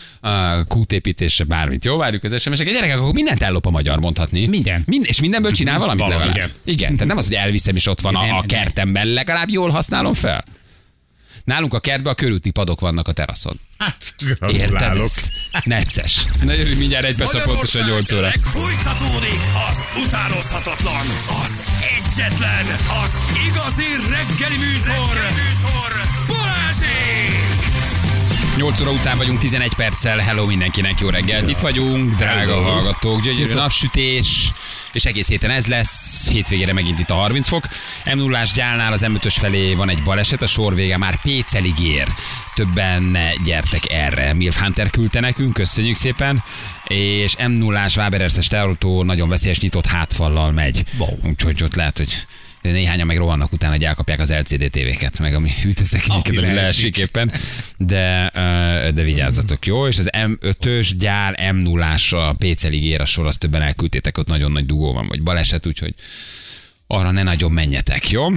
[0.68, 1.84] kútépítésre, bármit.
[1.84, 2.72] Jó, várjuk az SMS-eket.
[2.72, 4.46] Gyerekek, akkor mindent ellop a magyar, mondhatni.
[4.46, 4.82] Minden.
[4.86, 6.36] Mind, és mindenből csinál valamit Valami, legalább.
[6.36, 6.50] igen.
[6.64, 6.92] igen.
[6.92, 10.44] Tehát nem az, hogy elviszem, és ott van a, a kertemben, legalább jól használom fel.
[11.44, 13.60] Nálunk a kertben a körúti padok vannak a teraszon.
[13.78, 15.04] Hát, gratulálok.
[15.04, 15.30] ezt?
[15.64, 16.24] Necces.
[16.42, 18.30] Nagyon mindjárt egy perc a pontosan 8 óra.
[18.40, 19.40] Folytatódik
[19.70, 21.06] az utánozhatatlan,
[21.44, 21.62] az
[21.96, 22.66] egyetlen,
[23.04, 25.90] az igazi reggeli műsor, reggeli műsor
[26.28, 27.62] Balázsék!
[28.56, 30.18] 8 óra után vagyunk 11 perccel.
[30.18, 31.48] Hello mindenkinek, jó reggelt.
[31.48, 32.62] Itt vagyunk, drága Hello.
[32.62, 33.22] hallgatók.
[33.22, 34.52] Gyönyörű napsütés,
[34.92, 36.28] és egész héten ez lesz.
[36.30, 37.68] Hétvégére megint itt a 30 fok.
[38.04, 42.08] m 0 gyálnál az M5-ös felé van egy baleset, a sor vége már Pécelig ér.
[42.54, 44.32] Többen ne gyertek erre.
[44.32, 46.42] Milf Hunter küldte nekünk, köszönjük szépen.
[46.84, 48.48] És m 0 Vábererszes
[48.80, 50.84] nagyon veszélyes nyitott hátfallal megy.
[50.98, 51.16] Wow.
[51.24, 52.26] Úgyhogy ott lehet, hogy
[52.62, 55.50] néhányan meg rohannak utána, hogy elkapják az LCD tévéket, meg ami
[56.08, 56.98] ami leesik.
[56.98, 57.32] éppen,
[57.78, 58.30] de,
[58.94, 59.86] de vigyázzatok, jó?
[59.86, 64.52] És az M5-ös gyár M0-ás a PC-lig ér a sor, azt többen elküldtétek, ott nagyon
[64.52, 65.94] nagy dugó van, vagy baleset, úgyhogy
[66.86, 68.28] arra ne nagyon menjetek, jó?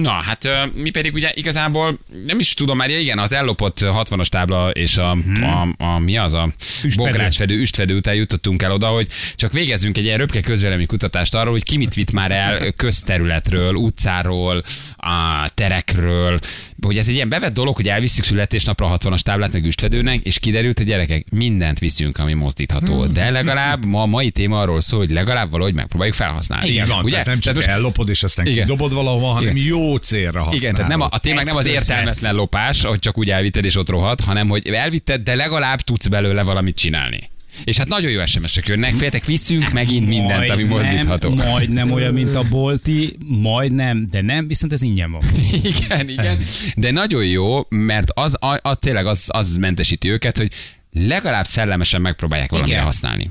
[0.00, 4.70] Na, hát mi pedig ugye igazából nem is tudom már, igen, az ellopott 60-as tábla
[4.70, 6.48] és a, a, a, mi az a
[6.96, 9.06] bográcsfedő, üstfedő után jutottunk el oda, hogy
[9.36, 13.74] csak végezzünk egy ilyen röpke közvélemény kutatást arról, hogy ki mit vitt már el közterületről,
[13.74, 14.62] utcáról,
[14.96, 16.38] a terekről,
[16.82, 20.38] hogy ez egy ilyen bevett dolog, hogy elviszük születésnapra a 60-as táblát meg üstfedőnek, és
[20.38, 23.06] kiderült, hogy gyerekek, mindent viszünk, ami mozdítható.
[23.06, 26.82] De legalább ma a mai téma arról szól, hogy legalább valahogy megpróbáljuk felhasználni.
[26.86, 27.10] Van, Ugye?
[27.10, 28.62] tehát nem csak most- ellopod, és aztán Igen.
[28.64, 29.68] kidobod valahova, hanem Igen.
[29.68, 30.60] jó célra használod.
[30.60, 33.76] igen, tehát nem a, a tényleg nem az értelmetlen lopás, hogy csak úgy elvitted és
[33.76, 37.30] ott rohadt, hanem hogy elvitted, de legalább tudsz belőle valamit csinálni.
[37.64, 41.34] És hát nagyon jó SMS-ek jönnek, féltek, viszünk megint mindent, ami mozdítható.
[41.34, 45.22] Majdnem olyan, mint a bolti, majdnem, de nem, viszont ez ingyen van.
[45.62, 46.38] Igen, igen.
[46.76, 50.52] De nagyon jó, mert az, az, az tényleg az, az mentesíti őket, hogy
[50.92, 52.86] legalább szellemesen megpróbálják valamire Igen.
[52.86, 53.30] használni.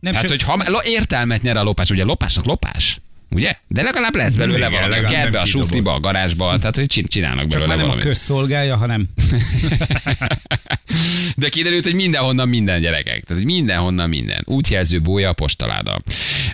[0.00, 3.00] Nem Tehát, hogy ha értelmet nyer a lopás, ugye a lopásnak lopás,
[3.34, 3.56] ugye?
[3.68, 4.86] De legalább lesz belőle Igen, valami.
[4.86, 7.86] A legalább kertbe, nem a sufniba, a garázsba, tehát hogy csin- csinálnak csak belőle már
[7.86, 9.08] nem a közszolgálja, hanem
[11.36, 13.24] De kiderült, hogy mindenhonnan minden gyerekek.
[13.24, 14.42] Tehát hogy mindenhonnan minden.
[14.44, 15.98] Útjelző bója a postaláda.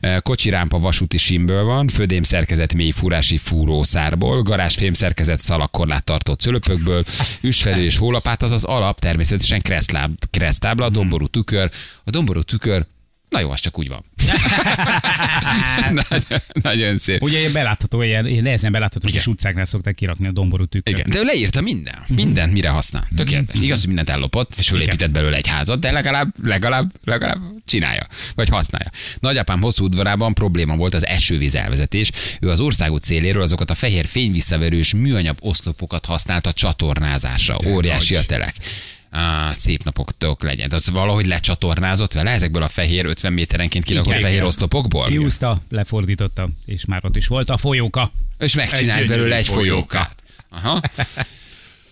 [0.01, 7.05] E, Kocsirámpa vasúti simből van, födém szerkezet mély fúrási fúrószárból, garázsfém szerkezet szalakkorlát tartó cölöpökből,
[7.41, 11.71] üsfelő és hólapát, az az alap, természetesen kresztláb, kresztábla, domború tükör.
[12.05, 12.87] A domború tükör
[13.29, 14.05] Na jó, az csak úgy van.
[16.09, 17.23] nagyon, nagyon szép.
[17.23, 20.99] ugye belátható, ilyen, ilyen nehezen belátható kis utcáknál szokták kirakni a domború tükröt.
[20.99, 23.09] Igen, de ő leírta minden, mindent mire használ.
[23.17, 23.61] Tökéletes.
[23.61, 28.49] Igaz, hogy mindent ellopott, és fölépített belőle egy házat, de legalább, legalább, legalább csinálja, vagy
[28.49, 28.91] használja.
[29.21, 32.11] Nagyapám hosszú udvarában probléma volt az esővíz elvezetés.
[32.41, 37.57] Ő az országút széléről azokat a fehér fényvisszaverős műanyag oszlopokat használta csatornázásra.
[37.67, 38.55] Óriási a telek.
[39.11, 40.71] Á, szép napoktok legyen.
[40.71, 44.23] Az valahogy lecsatornázott vele ezekből a fehér 50 méterenként kilakott Igen.
[44.23, 45.07] fehér oszlopokból?
[45.07, 48.13] Kiúzta, lefordította, és már ott is volt a folyóka.
[48.39, 50.15] És megcsinált Egy belőle egy folyókát.
[50.51, 50.81] Aha.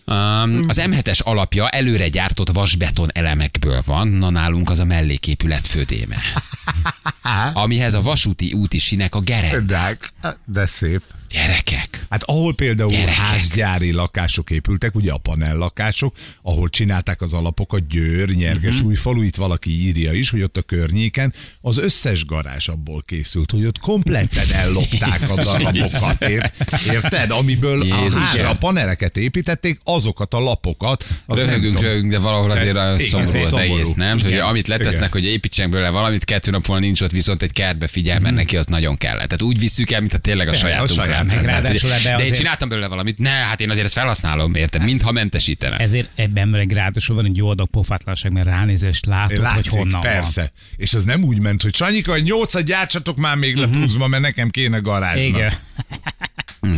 [0.08, 6.16] Um, az M7-es alapja előre gyártott vasbeton elemekből van, na nálunk az a melléképület födéme.
[7.52, 9.66] Amihez a vasúti úti sinek a gerend.
[9.66, 9.98] De,
[10.44, 11.02] de szép.
[11.36, 12.06] Gyerekek.
[12.10, 13.14] Hát ahol például Gyerekek.
[13.14, 18.88] házgyári lakások épültek, ugye a panellakások, ahol csinálták az alapokat, Győr, Nyerges, uh-huh.
[18.88, 23.64] Újfalu, itt valaki írja is, hogy ott a környéken az összes garázs abból készült, hogy
[23.64, 27.30] ott kompletten ellopták a darabokat, ért, érted?
[27.30, 28.14] Amiből a Jézus.
[28.20, 31.04] házra a paneleket építették, azokat a lapokat.
[31.26, 33.72] Az Röhögünk, röhögünk, de valahol azért De- olyan igen, szomorú az szomorú.
[33.72, 34.20] egész, nem?
[34.20, 34.44] Hogy Igen.
[34.46, 35.10] amit letesznek, Igen.
[35.10, 38.56] hogy építsenek belőle valamit, kettő nap volna nincs ott, viszont egy kertbe figyel, mert neki
[38.56, 39.14] az nagyon kell.
[39.16, 41.25] Tehát úgy visszük el, mint a tényleg a a saját.
[41.34, 43.18] Meg ráadásul hogy- ebbe De én azért- csináltam belőle valamit.
[43.18, 44.82] Ne, hát én azért ezt felhasználom, érted?
[44.84, 45.76] Mintha mentesítene.
[45.76, 49.78] Ezért ebben meg ráadásul van egy jó adag pofátlanság, mert ránézel, és látod, Látszik, hogy
[49.80, 50.40] honnan persze.
[50.40, 50.50] van.
[50.76, 54.22] És az nem úgy ment, hogy Sanyika, hogy nyolcat gyártsatok már még le pluszba, mert
[54.22, 55.26] nekem kéne garázsnak.
[55.28, 55.52] Igen.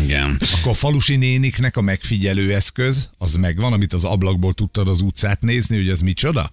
[0.03, 0.41] Igen.
[0.59, 5.41] Akkor a falusi néniknek a megfigyelő eszköz, az megvan, amit az ablakból tudtad az utcát
[5.43, 6.53] nézni, hogy ez micsoda?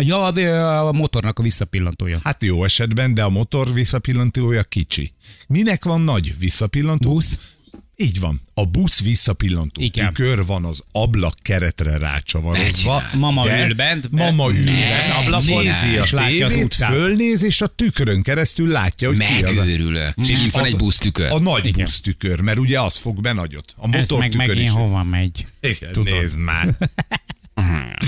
[0.00, 2.20] Ja, a, a motornak a visszapillantója.
[2.24, 5.12] Hát jó esetben, de a motor visszapillantója kicsi.
[5.46, 7.12] Minek van nagy visszapillantó?
[7.12, 7.40] Busz.
[7.96, 8.40] Így van.
[8.54, 10.12] A busz visszapillantó Igen.
[10.12, 13.02] tükör van az ablak keretre rácsavarozva.
[13.18, 16.64] Mama de ül bent, Mama ül bent, az ablakon, nézi a és látja az tévét,
[16.66, 16.92] utcát.
[16.92, 19.54] fölnéz, és a tükrön keresztül látja, hogy ki az.
[19.56, 20.14] Megőrülök.
[20.16, 21.30] És itt van egy busztükör.
[21.30, 21.84] A nagy Igen.
[21.84, 23.74] busztükör, mert ugye az fog be nagyot.
[23.76, 24.70] A Ez meg motortükör megint is.
[24.70, 25.46] hova megy.
[25.60, 26.12] Igen, Tudod.
[26.20, 26.74] nézd már.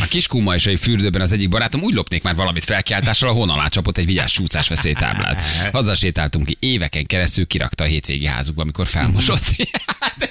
[0.01, 3.99] A kiskumajsai fürdőben az egyik barátom úgy lopnék már valamit felkiáltással, a hon alá csapott
[3.99, 5.45] egy vigyás csúszás veszélytáblát.
[5.73, 9.43] Hazasétáltunk ki, éveken keresztül kirakta a hétvégi házukba, amikor felmosott.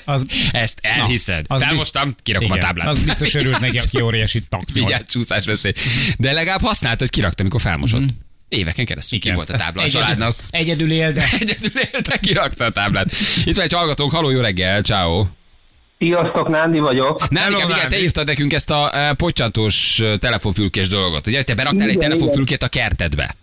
[0.05, 1.45] Az- Ezt elhiszed.
[1.47, 2.87] az Felmostam, kirakom a Igen, táblát.
[2.87, 4.85] Az biztos örült neki, aki óriási taknyol.
[4.85, 5.71] Vigyázz, csúszás veszély.
[6.17, 8.03] De legalább használt, hogy kirakta, amikor felmosott.
[8.49, 10.35] Éveken keresztül ki volt a tábla a Egyedül- családnak.
[10.49, 13.11] Egyedül él, de Egyedül élte, kirakta a táblát.
[13.45, 15.25] Itt van egy hallgatónk, haló, jó reggel, ciao.
[16.07, 17.29] Sziasztok, Nándi vagyok.
[17.29, 18.03] Nem, Hello, igen, igen, te Nándi.
[18.05, 21.27] írtad nekünk ezt a e, pottyantós e, telefonfülkés dolgot.
[21.27, 23.35] Ugye te beraktál egy telefonfülkét a kertedbe.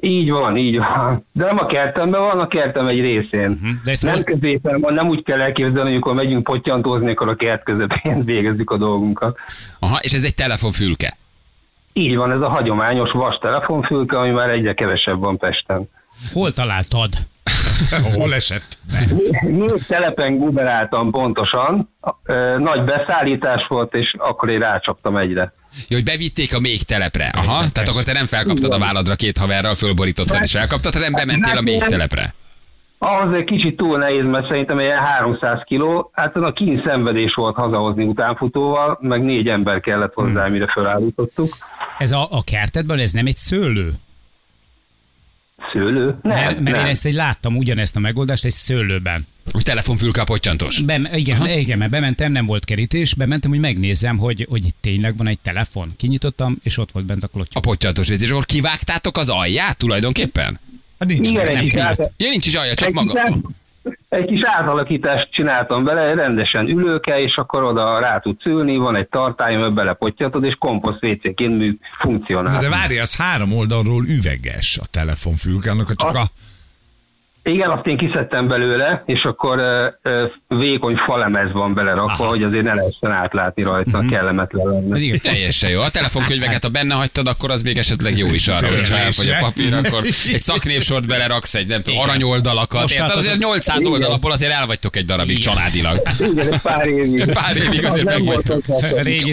[0.00, 1.26] Így van, így van.
[1.32, 3.80] De nem a kertemben van, a kertem egy részén.
[3.84, 7.28] de ezt Nem most- középen van, nem úgy kell elképzelni, hogy amikor megyünk pottyantózni, akkor
[7.28, 9.38] a kert közepén végezzük a dolgunkat.
[9.78, 11.16] Aha, és ez egy telefonfülke.
[11.92, 15.88] Így van, ez a hagyományos vas telefonfülke, ami már egyre kevesebb van Pesten.
[16.32, 17.10] hol találtad?
[18.18, 18.78] Hol esett?
[19.40, 21.88] Négy telepen guberáltam pontosan,
[22.58, 25.52] nagy beszállítás volt, és akkor én rácsaptam egyre.
[25.88, 27.30] Jó, hogy bevitték a még telepre.
[27.34, 31.56] Aha, tehát akkor te nem felkaptad a válladra két haverral, fölborítottad és felkaptad, hanem bementél
[31.56, 32.34] a még telepre.
[32.98, 37.56] Ahhoz egy kicsit túl nehéz, mert szerintem ilyen 300 kiló, hát a kín szenvedés volt
[37.56, 41.56] hazahozni utánfutóval, meg négy ember kellett hozzá, mire felállítottuk.
[41.98, 43.92] Ez a, a kertedben, ez nem egy szőlő?
[45.72, 46.18] Szőlő?
[46.22, 46.84] Nem, mert, mert nem.
[46.84, 49.26] én ezt egy láttam ugyanezt a megoldást egy szőlőben.
[49.52, 50.80] Úgy telefonfülke a pottyantós.
[50.80, 51.50] Bem, igen, Aha.
[51.50, 55.92] igen, mert bementem, nem volt kerítés, bementem, hogy megnézzem, hogy, hogy tényleg van egy telefon.
[55.96, 57.50] Kinyitottam, és ott volt bent a klotyó.
[57.54, 60.60] A pottyantós vécés, és akkor kivágtátok az alját tulajdonképpen?
[60.98, 61.54] Hát nincs Igen, meg.
[61.54, 62.92] egy kis, át, Ja, nincs is alja, csak
[64.08, 69.08] egy, kis, átalakítást csináltam bele, rendesen ülőke, és akkor oda rá tudsz ülni, van egy
[69.08, 72.60] tartály, amiben belepotyatod, és komposzt WC-ként funkcionál.
[72.60, 76.24] De várj, az három oldalról üveges a telefonfülke, annak a csak a...
[77.44, 82.26] Igen, azt én kiszedtem belőle, és akkor ö, ö, vékony falemez van belerakva, Aha.
[82.26, 84.10] hogy azért ne lehessen átlátni rajta, uh-huh.
[84.10, 84.98] kellemetlen lenne.
[84.98, 85.20] Igen.
[85.22, 85.80] Teljesen jó.
[85.80, 89.36] A telefonkönyveket, ha benne hagytad, akkor az még esetleg jó is arra, hogyha elfogy a
[89.40, 90.02] papír, akkor
[90.34, 92.08] egy szaknévsort beleraksz, egy nem tudom, Igen.
[92.08, 92.80] aranyoldalakat.
[92.80, 93.16] Most Érted?
[93.16, 95.52] Azért 800 oldalapból azért elvagytok egy darabig Igen.
[95.52, 96.02] családilag.
[96.18, 97.32] Igen, egy pár évig.
[97.32, 98.64] Pár évig azért megvagytok.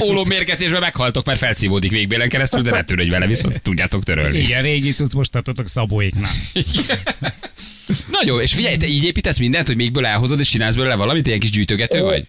[0.10, 4.38] Ólómérgezésben meghaltok, mert felszívódik végbélen keresztül, de ne törődj vele, viszont tudjátok törölni.
[4.38, 6.32] igen, régi cucc most tartottak Szabóéknál.
[8.12, 11.28] Na jó, és figyelj, te így építesz mindent, hogy mégből elhozod és csinálsz belőle valamit,
[11.28, 12.28] ilyen kis gyűjtögető vagy?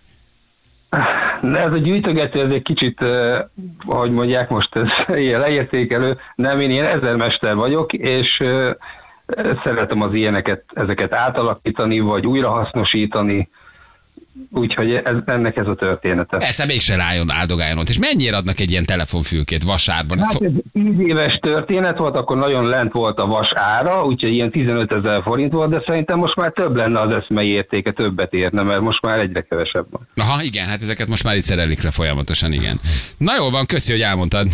[1.40, 3.40] De ez a gyűjtögető, ez egy kicsit, eh,
[3.86, 4.88] ahogy mondják most, ez
[5.24, 6.18] ilyen leértékelő.
[6.34, 8.74] Nem, én ilyen ezermester vagyok, és eh,
[9.64, 13.48] szeretem az ilyeneket, ezeket átalakítani, vagy újrahasznosítani.
[14.50, 16.36] Úgyhogy ez, ennek ez a története.
[16.36, 17.88] Persze, mégse rájon, áldogáljon ott.
[17.88, 20.18] És mennyire adnak egy ilyen telefonfülkét vasárban?
[20.18, 24.50] Hát ez 10 éves történet volt, akkor nagyon lent volt a vas ára, úgyhogy ilyen
[24.50, 28.62] 15 ezer forint volt, de szerintem most már több lenne az eszmei értéke, többet érne,
[28.62, 30.08] mert most már egyre kevesebb van.
[30.16, 32.80] Aha, igen, hát ezeket most már itt szerelik le folyamatosan, igen.
[33.16, 34.46] Na jól van, köszi, hogy elmondtad.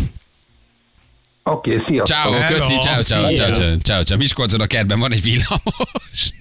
[1.43, 2.17] Oké, okay, sziasztok!
[2.17, 2.53] Ciao, Hello.
[2.53, 3.35] köszi, ciao, ciao, Szia.
[3.35, 4.17] ciao, ciao, ciao, ciao.
[4.17, 6.31] Miskolcon a kertben van egy villamos.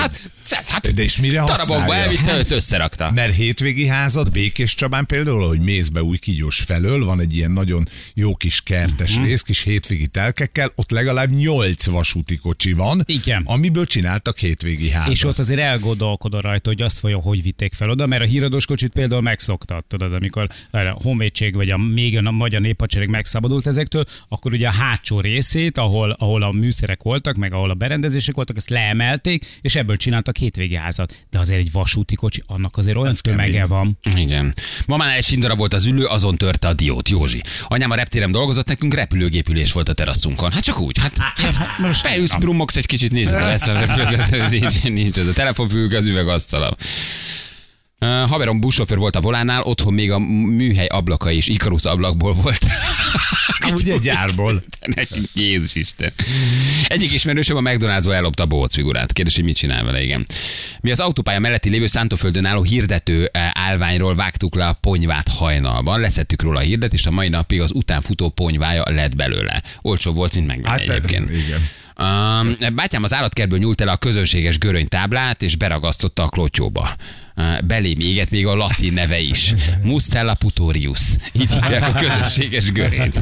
[0.00, 3.10] Hát, hát De és mire darabokba elvitte, őt összerakta.
[3.14, 7.50] Mert hétvégi házad Békés Csabán például, hogy mész be új kígyós felől, van egy ilyen
[7.50, 9.24] nagyon jó kis kertes Mhm.
[9.24, 13.42] rész, kis hétvégi telkekkel, ott legalább nyolc vasúti kocsi van, Igen.
[13.44, 15.12] amiből csináltak hétvégi házat.
[15.12, 18.66] És ott azért elgondolkodol rajta, hogy azt vajon hogy vitték fel oda, mert a híradós
[18.66, 24.04] kocsit például megszoktad, tudod, amikor a honvédség vagy a még a magyar néphadsereg megszabadult ezektől,
[24.28, 28.56] akkor ugye a hátsó részét, ahol, ahol a műszerek voltak, meg ahol a berendezések voltak,
[28.56, 31.14] ezt leemelték, és ebből csináltak hétvégi házat.
[31.30, 33.68] De azért egy vasúti kocsi, annak azért olyan tömege kemény.
[33.68, 33.98] van.
[34.14, 34.54] Igen.
[34.86, 37.42] Mamánál egy sindara volt az ülő, azon törte a diót, Józsi.
[37.68, 40.52] Anyám a reptéren dolgozott, nekünk repülőgépülés volt a teraszunkon.
[40.52, 44.48] Hát csak úgy, hát, hát most beülsz, brummogsz egy kicsit, nézed, ha lesz a repülőgépülés,
[44.60, 46.72] nincs, nincs ez a telefonfülke, az üvegasztalam.
[48.00, 52.66] Uh, haverom buszsofőr volt a volánál, otthon még a műhely ablaka és Ikarus ablakból volt.
[53.76, 54.64] Ugye gyárból.
[55.34, 56.12] Jézus Isten.
[56.86, 59.12] Egyik ismerősöm a McDonald'sból ellopta a bohóc figurát.
[59.12, 60.26] Kérdés, hogy mit csinál vele, igen.
[60.80, 66.42] Mi az autópálya melletti lévő Szántóföldön álló hirdető állványról vágtuk le a ponyvát hajnalban, leszettük
[66.42, 69.62] róla a hirdet, és a mai napig az utánfutó ponyvája lett belőle.
[69.82, 71.30] Olcsó volt, mint megvenni Hát, egyébként.
[71.30, 71.60] igen.
[71.98, 76.90] Um, bátyám az állatkertből nyúlt el a közönséges göröny táblát, és beragasztotta a klotyóba.
[77.64, 79.54] Belém éget még a latin neve is.
[79.82, 81.00] Mustella putorius.
[81.32, 83.18] Így hívják a közönséges görényt.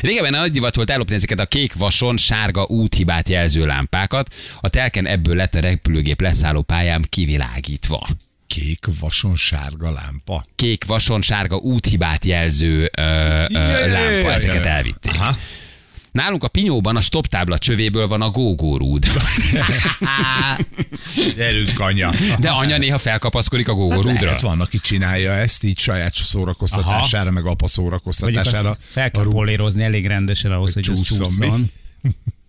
[0.00, 4.34] Régebben nagy divat volt ellopni ezeket a kék vason sárga úthibát jelző lámpákat.
[4.60, 8.06] A telken ebből lett a repülőgép leszálló pályám kivilágítva.
[8.46, 10.44] Kék vason sárga lámpa.
[10.56, 13.02] Kék vason sárga úthibát jelző ö,
[13.52, 15.14] ö, lámpa, ezeket elvitték.
[15.14, 15.36] Aha.
[16.12, 19.06] Nálunk a pinyóban a stop tábla csövéből van a gógórúd.
[21.36, 22.12] Gyerünk, anya.
[22.38, 24.24] De anya néha felkapaszkodik a Hát gógórúdra.
[24.24, 28.76] lehet, van, aki csinálja ezt így saját szórakoztatására, meg apa szórakoztatására.
[28.80, 31.46] fel kell polírozni elég rendesen ahhoz, hogy ez csúszson mi.
[31.46, 31.70] csúszson.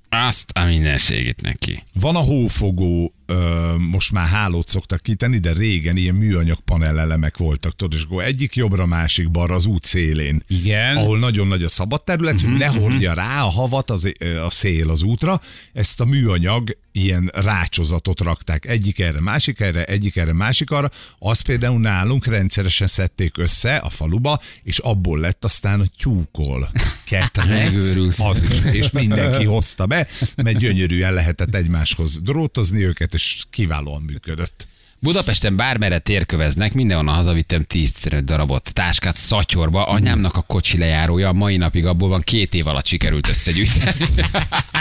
[0.09, 1.83] Azt a mindenségét neki.
[1.93, 7.75] Van a hófogó, ö, most már hálót szoktak kitenni, de régen ilyen műanyag panelelemek voltak,
[7.75, 10.43] tudod, és akkor egyik jobbra, másik balra az út szélén.
[10.47, 10.97] Igen.
[10.97, 14.11] Ahol nagyon nagy a szabad terület, hogy ne hordja rá a havat az,
[14.45, 15.41] a szél az útra,
[15.73, 18.65] ezt a műanyag ilyen rácsozatot rakták.
[18.65, 20.89] Egyik erre, másik erre, egyik erre, másik arra.
[21.19, 26.71] Azt például nálunk rendszeresen szedték össze a faluba, és abból lett aztán a tyúkol.
[27.05, 34.01] Ketrec, az is, és mindenki hozta be, mert gyönyörűen lehetett egymáshoz drótozni őket, és kiválóan
[34.01, 34.67] működött.
[34.99, 39.83] Budapesten bármerre térköveznek, mindenhonnan hazavittem 10 darabot táskát szatyorba.
[39.83, 44.05] Anyámnak a kocsi lejárója a mai napig abból van két év alatt sikerült összegyűjteni.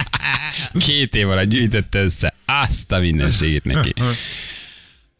[0.86, 2.34] két év alatt gyűjtette össze.
[2.44, 3.92] Azt a mindenségét neki.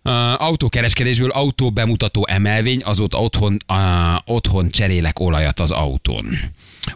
[0.03, 3.77] Uh, autókereskedésből autó bemutató emelvény, azóta otthon, uh,
[4.25, 6.27] otthon cserélek olajat az autón.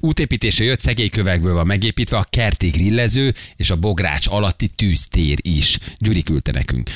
[0.00, 5.78] Útépítése jött, szegélykövekből van megépítve a kerti grillező és a bogrács alatti tűztér is.
[5.98, 6.90] Gyuri küldte nekünk.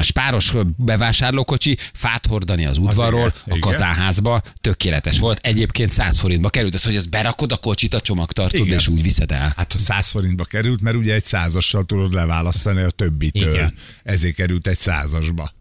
[0.00, 5.38] Spáros bevásárlókocsi, fát hordani az udvarról, igen, a kazánházba, tökéletes volt.
[5.42, 8.78] Egyébként 100 forintba került az, hogy ezt berakod a kocsit a csomagtartóba, Igen.
[8.78, 9.52] és úgy viszed el.
[9.56, 13.54] Hát ha 100 forintba került, mert ugye egy százassal tudod leválasztani a többitől.
[13.54, 13.74] Igen.
[14.02, 15.52] Ezért került egy százasba.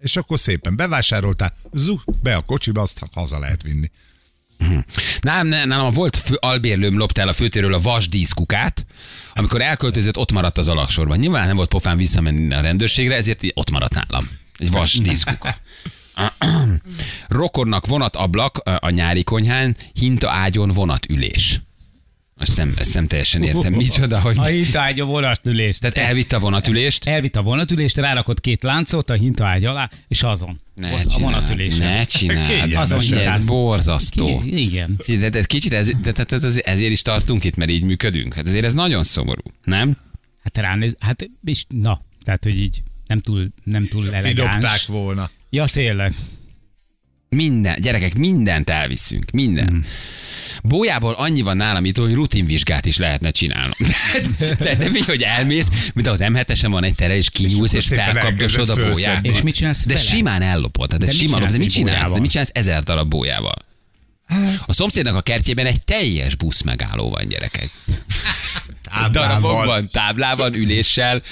[0.00, 3.90] És akkor szépen bevásároltál, zu, be a kocsiba, azt haza lehet vinni.
[5.20, 8.86] Nálam, nálam volt fő, albérlőm lopta el a főtéről a vasdíszkukát,
[9.34, 11.18] amikor elköltözött, ott maradt az alaksorban.
[11.18, 14.30] Nyilván nem volt pofán visszamenni a rendőrségre, ezért ott maradt nálam.
[14.58, 15.56] Egy vasdíszkuka.
[17.28, 21.60] Rokonnak vonatablak a nyári konyhán, hinta ágyon vonatülés.
[22.36, 23.72] Azt nem, ezt nem teljesen értem.
[23.72, 24.38] Micsoda, hogy...
[24.38, 25.80] A hintaágy a vonatülést.
[25.80, 27.04] Tehát elvitt a vonatülést.
[27.06, 30.60] Elvitt a vonatülést, rárakott két láncot a hintaágy alá, és azon.
[30.74, 31.86] Ne Ott a csináld, vonatülésen.
[31.92, 32.72] ne csináld.
[32.74, 34.38] Azon Ez borzasztó.
[34.40, 35.00] Ki- Igen.
[35.06, 38.34] De, de kicsit ez, de, de, de, de ezért is tartunk itt, mert így működünk.
[38.34, 39.96] Hát ezért ez nagyon szomorú, nem?
[40.42, 44.24] Hát ránéz, hát és na, tehát, hogy így nem túl, nem túl Kidobták
[44.54, 44.86] elegáns.
[44.86, 45.30] volna.
[45.50, 46.14] Ja, tényleg.
[47.28, 49.66] Minden, gyerekek, mindent elviszünk, minden.
[49.68, 49.84] Hmm.
[50.68, 53.72] Bójából annyi van nálam itt, hogy rutinvizsgát is lehetne csinálnom.
[54.38, 57.90] De, de, de mi, hogy elmész, mint az M7-esen van egy tere, és kinyúlsz, és,
[57.90, 59.26] És felkapdosod a bóját.
[59.26, 60.06] És mit csinálsz De vele?
[60.06, 60.94] simán ellopod.
[60.94, 62.12] De mit simán, de mit csinálsz?
[62.12, 63.54] De mit csinálsz ezer darab bójával?
[64.66, 67.70] A szomszédnak a kertjében egy teljes busz megálló van, gyerekek.
[69.10, 71.22] Darabokban, táblában, üléssel,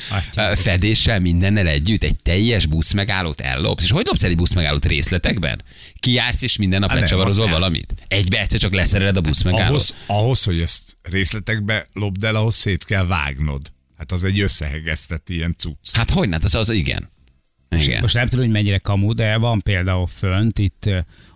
[0.55, 2.03] fedéssel, mindennel együtt.
[2.03, 3.85] Egy teljes busz megállót ellopsz.
[3.85, 5.63] És hogy dobsz el egy busz megállót részletekben?
[5.95, 7.95] Kiállsz és minden nap Hát lecsavarozol valamit?
[8.09, 9.69] Egybe egyszer csak leszereled a busz megállót.
[9.69, 13.73] Ahhoz, ahhoz, hogy ezt részletekbe lopd el, ahhoz szét kell vágnod.
[13.99, 15.97] Hát az egy összehegesztett ilyen cucc.
[15.97, 16.37] Hát hogy ne?
[16.43, 17.11] Az, az igen.
[17.71, 18.01] Igen.
[18.01, 20.89] Most nem tudom, hogy mennyire kamu, de van például fönt itt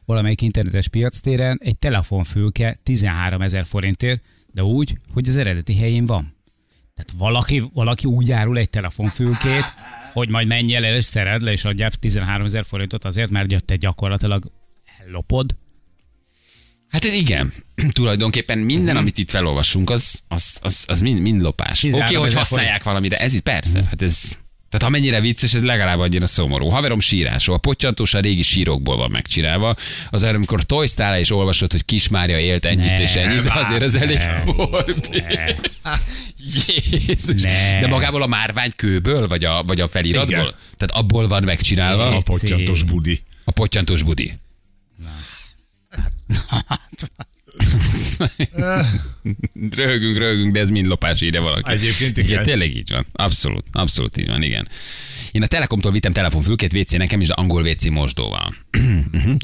[0.06, 6.34] valamelyik internetes piactéren egy telefonfülke 13 ezer forintért, de úgy, hogy az eredeti helyén van.
[6.94, 9.64] Tehát valaki, valaki úgy árul egy telefonfülkét,
[10.12, 13.76] hogy majd menj el és szered le, és adjál 13 ezer forintot azért, mert te
[13.76, 14.52] gyakorlatilag
[14.98, 15.56] ellopod.
[16.88, 17.52] Hát ez igen.
[17.92, 21.84] Tulajdonképpen minden, amit itt felolvassunk, az, az, az, az mind, mind lopás.
[21.84, 23.84] Oké, 13 okay, hogy használják valamire, ez itt persze.
[23.84, 24.38] Hát ez,
[24.76, 26.68] tehát ha mennyire vicces, ez legalább annyira szomorú.
[26.68, 29.74] Haverom sírásó, a pottyantós a régi sírokból van megcsinálva.
[30.10, 30.60] Az arra, amikor
[30.96, 34.42] le és olvasod, hogy Kismária élt ennyit Ne, és ennyit, de azért az elég ne,
[34.44, 35.24] morbid.
[36.96, 37.42] Jézus.
[37.42, 37.80] Ne.
[37.80, 40.38] De magából a márvány kőből, vagy a, vagy a feliratból?
[40.38, 40.52] Igen.
[40.76, 43.22] Tehát abból van megcsinálva A pottyantos budi.
[43.44, 44.38] a pottyantós budi.
[49.70, 51.72] Röhögünk, röhögünk, de ez mind lopás írja valaki.
[51.72, 52.42] Egyébként igen.
[52.42, 53.06] Tényleg így van.
[53.12, 54.68] Abszolút, abszolút így van, igen.
[55.32, 58.54] Én a Telekomtól vittem telefonfülkét, WC nekem is, de angol WC mosdóval.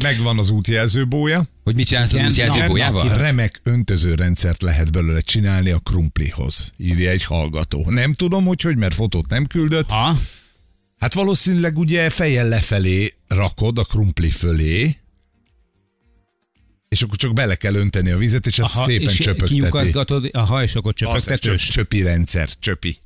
[0.02, 1.44] Megvan az útjelzőbója.
[1.64, 3.16] Hogy mit csinálsz az Igen, útjelző na, bójával?
[3.16, 7.90] Remek öntözőrendszert lehet belőle csinálni a krumplihoz, írja egy hallgató.
[7.90, 9.88] Nem tudom, hogy hogy, mert fotót nem küldött.
[9.88, 10.18] Ha?
[10.98, 14.96] Hát valószínűleg ugye fejjel lefelé rakod a krumpli fölé,
[16.92, 19.54] és akkor csak bele kell önteni a vizet, és azt szépen és csöpögteti.
[19.54, 21.62] kiukaszgatod, aha, és akkor csöpögtetős.
[21.62, 22.96] csöp, csöpi rendszer, csöpi.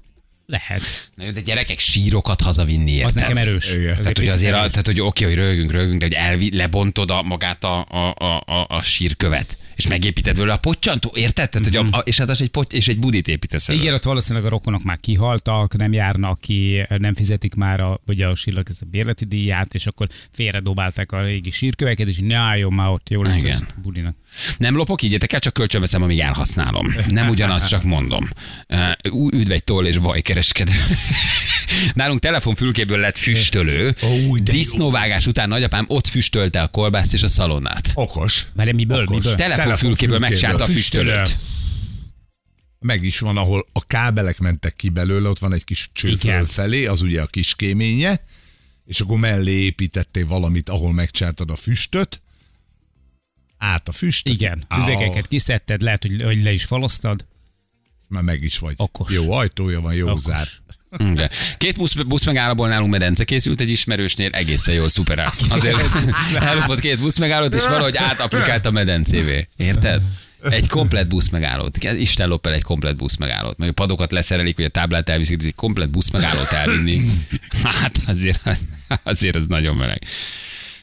[0.46, 1.10] Lehet.
[1.14, 3.06] Na jó, de gyerekek sírokat hazavinni, érted?
[3.06, 3.72] Az nekem erős.
[3.72, 3.96] Igen.
[3.96, 4.70] Tehát, hogy azért, a, erős.
[4.70, 8.42] tehát, hogy oké, hogy röhögünk, röhögünk, de hogy elvi, lebontod a, magát a, a, a,
[8.46, 11.50] a, a sírkövet, és megépíted vele a pottyantó, érted?
[11.50, 13.80] Tehát, hogy a, a, és hát az egy, pot, és egy budit építesz vele.
[13.80, 18.26] Igen, ott valószínűleg a rokonok már kihaltak, nem járnak ki, nem fizetik már a, ugye
[18.26, 22.72] a sírlak ezt a bérleti díját, és akkor félredobálták a régi sírköveket, és ne álljon
[22.72, 23.68] már ott, jó lesz Igen.
[23.82, 24.16] budinak.
[24.58, 26.86] Nem lopok, így el, csak kölcsönveszem, amíg elhasználom.
[27.08, 28.28] Nem ugyanaz, csak mondom.
[29.32, 30.72] Üdvegy toll és vajkereskedő.
[31.94, 33.94] Nálunk telefonfülkéből lett füstölő.
[34.02, 34.36] Jó.
[34.36, 37.90] Disznóvágás után nagyapám ott füstölte a kolbászt és a szalonnát.
[37.94, 38.46] Okos.
[38.54, 39.16] Mert miből, Okos.
[39.16, 39.34] miből?
[39.34, 39.65] Telefonfülkéből
[40.18, 41.12] megcsinálta a Füstölő.
[41.12, 41.38] füstölőt.
[42.78, 46.18] Meg is van, ahol a kábelek mentek ki belőle, ott van egy kis cső Igen.
[46.18, 48.20] fölfelé, az ugye a kis kéménye,
[48.84, 52.20] és akkor mellé építettél valamit, ahol megcsináltad a füstöt,
[53.58, 54.32] át a füstöt.
[54.32, 57.24] Igen, üvegeket kiszedted, lehet, hogy, hogy le is faloztad.
[58.08, 58.74] Már meg is vagy.
[58.76, 59.12] Okos.
[59.12, 60.22] Jó ajtója van, jó Okos.
[60.22, 60.48] zár.
[60.98, 61.30] Igen.
[61.56, 65.32] Két busz, busz megállóból nálunk medence készült egy ismerősnél, egészen jól szuperál.
[65.48, 65.78] Azért
[66.34, 69.48] ellopott két busz megállót, és valahogy átaplikált a medencévé.
[69.56, 70.02] Érted?
[70.50, 71.84] Egy komplet busz megállót.
[71.84, 73.58] Isten lop el egy komplet busz megállót.
[73.58, 77.10] Meg a padokat leszerelik, hogy a táblát elviszik, de egy komplet busz megállót elvinni.
[77.62, 78.40] Hát azért,
[79.02, 80.02] azért az nagyon meleg.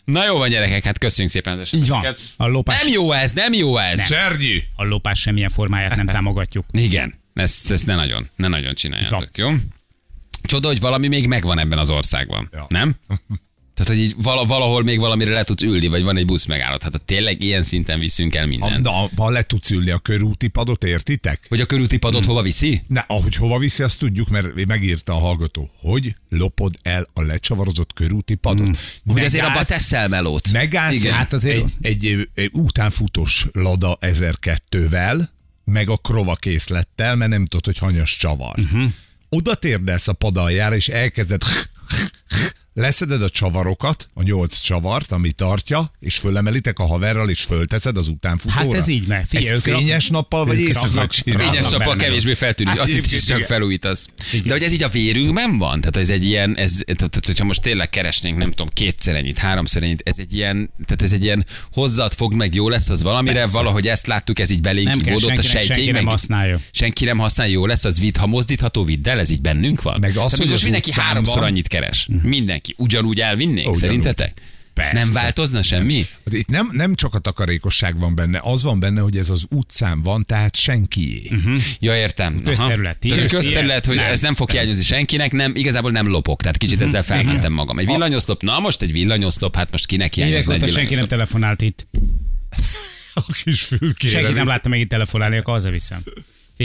[0.06, 2.06] Na jó van gyerekek, hát köszönjük szépen az Így van.
[2.38, 4.02] A lopás, Nem jó ez, nem jó ez.
[4.02, 4.64] Szernyi!
[4.76, 6.66] a lopás semmilyen formáját nem támogatjuk.
[6.72, 9.30] Igen, ezt, ezt ne nagyon, ne nagyon csináljátok, Van.
[9.36, 9.54] jó?
[10.44, 12.66] Csoda, hogy valami még megvan ebben az országban, Ja.
[12.70, 12.96] nem?
[13.76, 16.84] Tehát, hogy így vala- valahol még valamire le tudsz ülni, vagy van egy busz megállott.
[16.84, 18.82] Hát ha tényleg ilyen szinten viszünk el Ha, mindent.
[18.84, 21.46] na, ha le tudsz ülni a körúti padot, értitek?
[21.50, 22.82] Hogy a körúti padot hova viszi?
[22.88, 27.94] Ne, ahogy hova viszi, azt tudjuk, mert megírta a hallgató, hogy lopod el a lecsavarozott
[27.94, 28.68] körúti padot.
[28.68, 28.72] Mm.
[29.14, 30.52] Hogy azért abba teszel melót.
[30.52, 31.12] Megállsz Igen.
[31.12, 35.24] hát Hát azért- egy, egy, egy utánfutós Lada 1002-vel,
[35.66, 38.60] meg a krova készlettel, mert nem tudod, hogy hanyas csavar.
[38.60, 38.84] Uh-huh.
[39.36, 41.42] Oda térdelsz a pad aljára, és elkezded
[42.74, 48.08] leszeded a csavarokat, a nyolc csavart, ami tartja, és fölemelitek a haverral, és fölteszed az
[48.08, 48.66] utánfutóra.
[48.66, 49.26] Hát ez így megy.
[49.28, 51.08] Figyelj, Ezt fényes rak- nappal, vagy éjszaka?
[51.10, 53.50] Fényes nappal kevésbé feltűnik, Hát azt itt is csak igen.
[53.50, 54.08] felújítasz.
[54.44, 55.80] De hogy ez így a vérünkben van?
[55.80, 59.84] Tehát ez egy ilyen, ez, tehát, hogyha most tényleg keresnénk, nem tudom, kétszer ennyit, háromszor
[59.84, 63.34] ennyit, ez egy ilyen, tehát ez egy ilyen hozzád fog meg, jó lesz az valamire,
[63.34, 63.54] Persze.
[63.58, 66.60] valahogy ezt láttuk, ez így belénk Nem kell, kivódott a senkinek, senki nem használja.
[66.72, 70.00] Senki nem használ, jó lesz, az vidd, ha mozdítható, vidd el, ez így bennünk van.
[70.00, 72.08] Meg az, Tehát hogy most mindenki háromszor annyit keres.
[72.22, 72.63] Mindenki.
[72.78, 73.80] Ugyanúgy elvinnénk, Ugyanúgy.
[73.80, 74.42] szerintetek?
[74.74, 74.94] Persze.
[74.94, 76.06] Nem változna semmi?
[76.26, 79.46] Hát Itt nem, nem csak a takarékosság van benne, az van benne, hogy ez az
[79.50, 81.30] utcán van, tehát senkié.
[81.32, 81.60] Uh-huh.
[81.80, 82.42] Ja, értem.
[82.44, 84.06] Közterület, Tehát közterület, hogy Nem.
[84.06, 87.80] ez nem fog hiányozni senkinek, nem, igazából nem lopok, tehát kicsit ezzel felmentem magam.
[87.80, 91.88] Egy villanyoszlop, na most egy villanyoszlop, hát most kinek hiányozna egy senki nem telefonált itt.
[93.16, 94.14] A kis fülkére.
[94.20, 96.04] Senki nem látta meg itt telefonálni, akkor hazaviszem.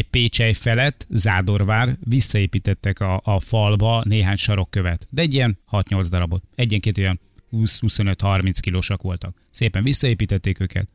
[0.02, 5.06] Pécsej felett, Zádorvár, visszaépítettek a, a falba néhány sarokkövet.
[5.10, 6.42] De egy ilyen 6-8 darabot.
[6.54, 7.20] Egyenként olyan
[7.52, 9.42] 20-25-30 kilósak voltak.
[9.50, 10.88] Szépen visszaépítették őket.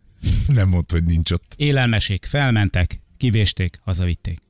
[0.47, 1.53] Nem mondta, hogy nincs ott.
[1.55, 4.41] Élelmesék, felmentek, kivésték, hazavitték.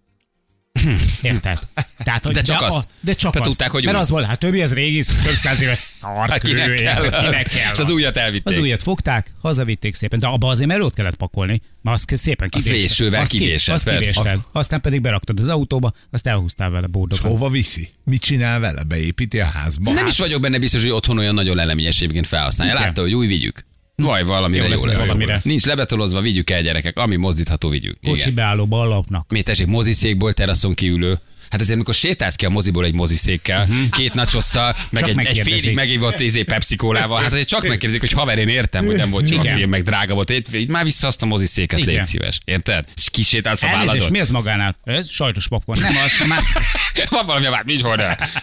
[1.22, 1.60] Érted?
[2.04, 2.88] Tehát, hogy De csak a- azt.
[3.02, 3.44] De csak azt.
[3.44, 4.02] tudták, hogy Mert új.
[4.02, 7.10] az volt, hát többi az régi, több száz éves szar, Hát kinek kell?
[7.10, 8.54] kinek kell És az újat elvitték.
[8.54, 12.64] Az újat fogták, hazavitték szépen, de abba azért melót kellett pakolni, mert azt szépen Az
[12.64, 12.88] kivésted.
[12.90, 14.40] vésővel Azt ki- kivésed, Azt kivésted.
[14.52, 17.32] Aztán pedig beraktad az autóba, azt elhúztál vele És bódokat.
[17.32, 17.90] hova viszi?
[18.06, 18.84] Mit csinál vele?
[18.84, 19.92] Beépíti a házba?
[19.94, 22.74] Nem is vagyok benne biztos, hogy otthon olyan nagyon leleményes egyébként felhasználja.
[22.74, 23.66] Látta, hogy új vigyük.
[23.96, 24.96] Vaj, valamire Jó jó lesz lesz.
[24.96, 25.40] ez valamire.
[25.44, 26.98] Nincs lebetolozva, vigyük el gyerekek.
[26.98, 27.98] Ami mozdítható, vigyük.
[28.04, 28.34] Kocsi Igen.
[28.36, 29.32] beállóba alapnak.
[29.32, 31.20] Mi tessék, moziszékból, teraszon kiülő.
[31.54, 35.40] Hát ezért, amikor sétálsz ki a moziból egy moziszékkel, két nachosszal, meg Csak egy, egy
[35.40, 39.10] félig megívott izé Pepsi kólával, hát azért csak megkérdezik, hogy haver, én értem, hogy nem
[39.10, 40.30] volt jó a film, meg drága volt.
[40.30, 41.94] Itt már vissza azt a moziszéket, Igen.
[41.94, 42.40] légy szíves.
[42.46, 42.86] Érted?
[42.96, 44.12] És kisétálsz a válladon.
[44.12, 44.76] mi az magánál?
[44.84, 45.80] Ez sajtos popcorn.
[45.80, 46.42] Nem az, már
[47.10, 47.82] Van valami vált, nincs.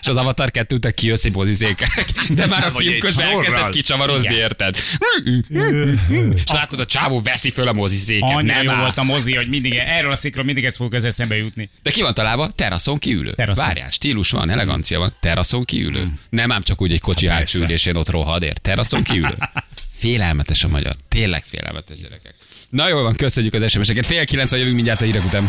[0.00, 1.88] És az Avatar 2 te kijössz egy moziszékkel.
[2.28, 4.76] De már a film közben elkezdett kicsavarozni, érted?
[6.44, 8.30] És látod, a csávó veszi föl a moziszéket.
[8.34, 11.04] annyira Nem jó volt a mozi, hogy mindig erről a szikról mindig ez fog az
[11.04, 11.70] eszembe jutni.
[11.82, 12.50] De ki van találva?
[12.50, 13.32] Teraszon kiülő.
[13.32, 13.64] Teraszon.
[13.64, 15.14] Várjál, stílus van, elegancia van.
[15.20, 16.12] Teraszon kiülő.
[16.30, 17.72] Nem ám csak úgy egy kocsi Hát hátsó persze.
[17.72, 18.60] ülésén ott rohad, ért.
[18.60, 19.38] Teraszon kiülő.
[19.98, 20.96] Félelmetes a magyar.
[21.08, 22.34] Tényleg félelmetes gyerekek.
[22.70, 24.06] Na jól van, köszönjük az SMS-eket.
[24.06, 25.44] Fél kilenc, vagy jövünk mindjárt a hírek után.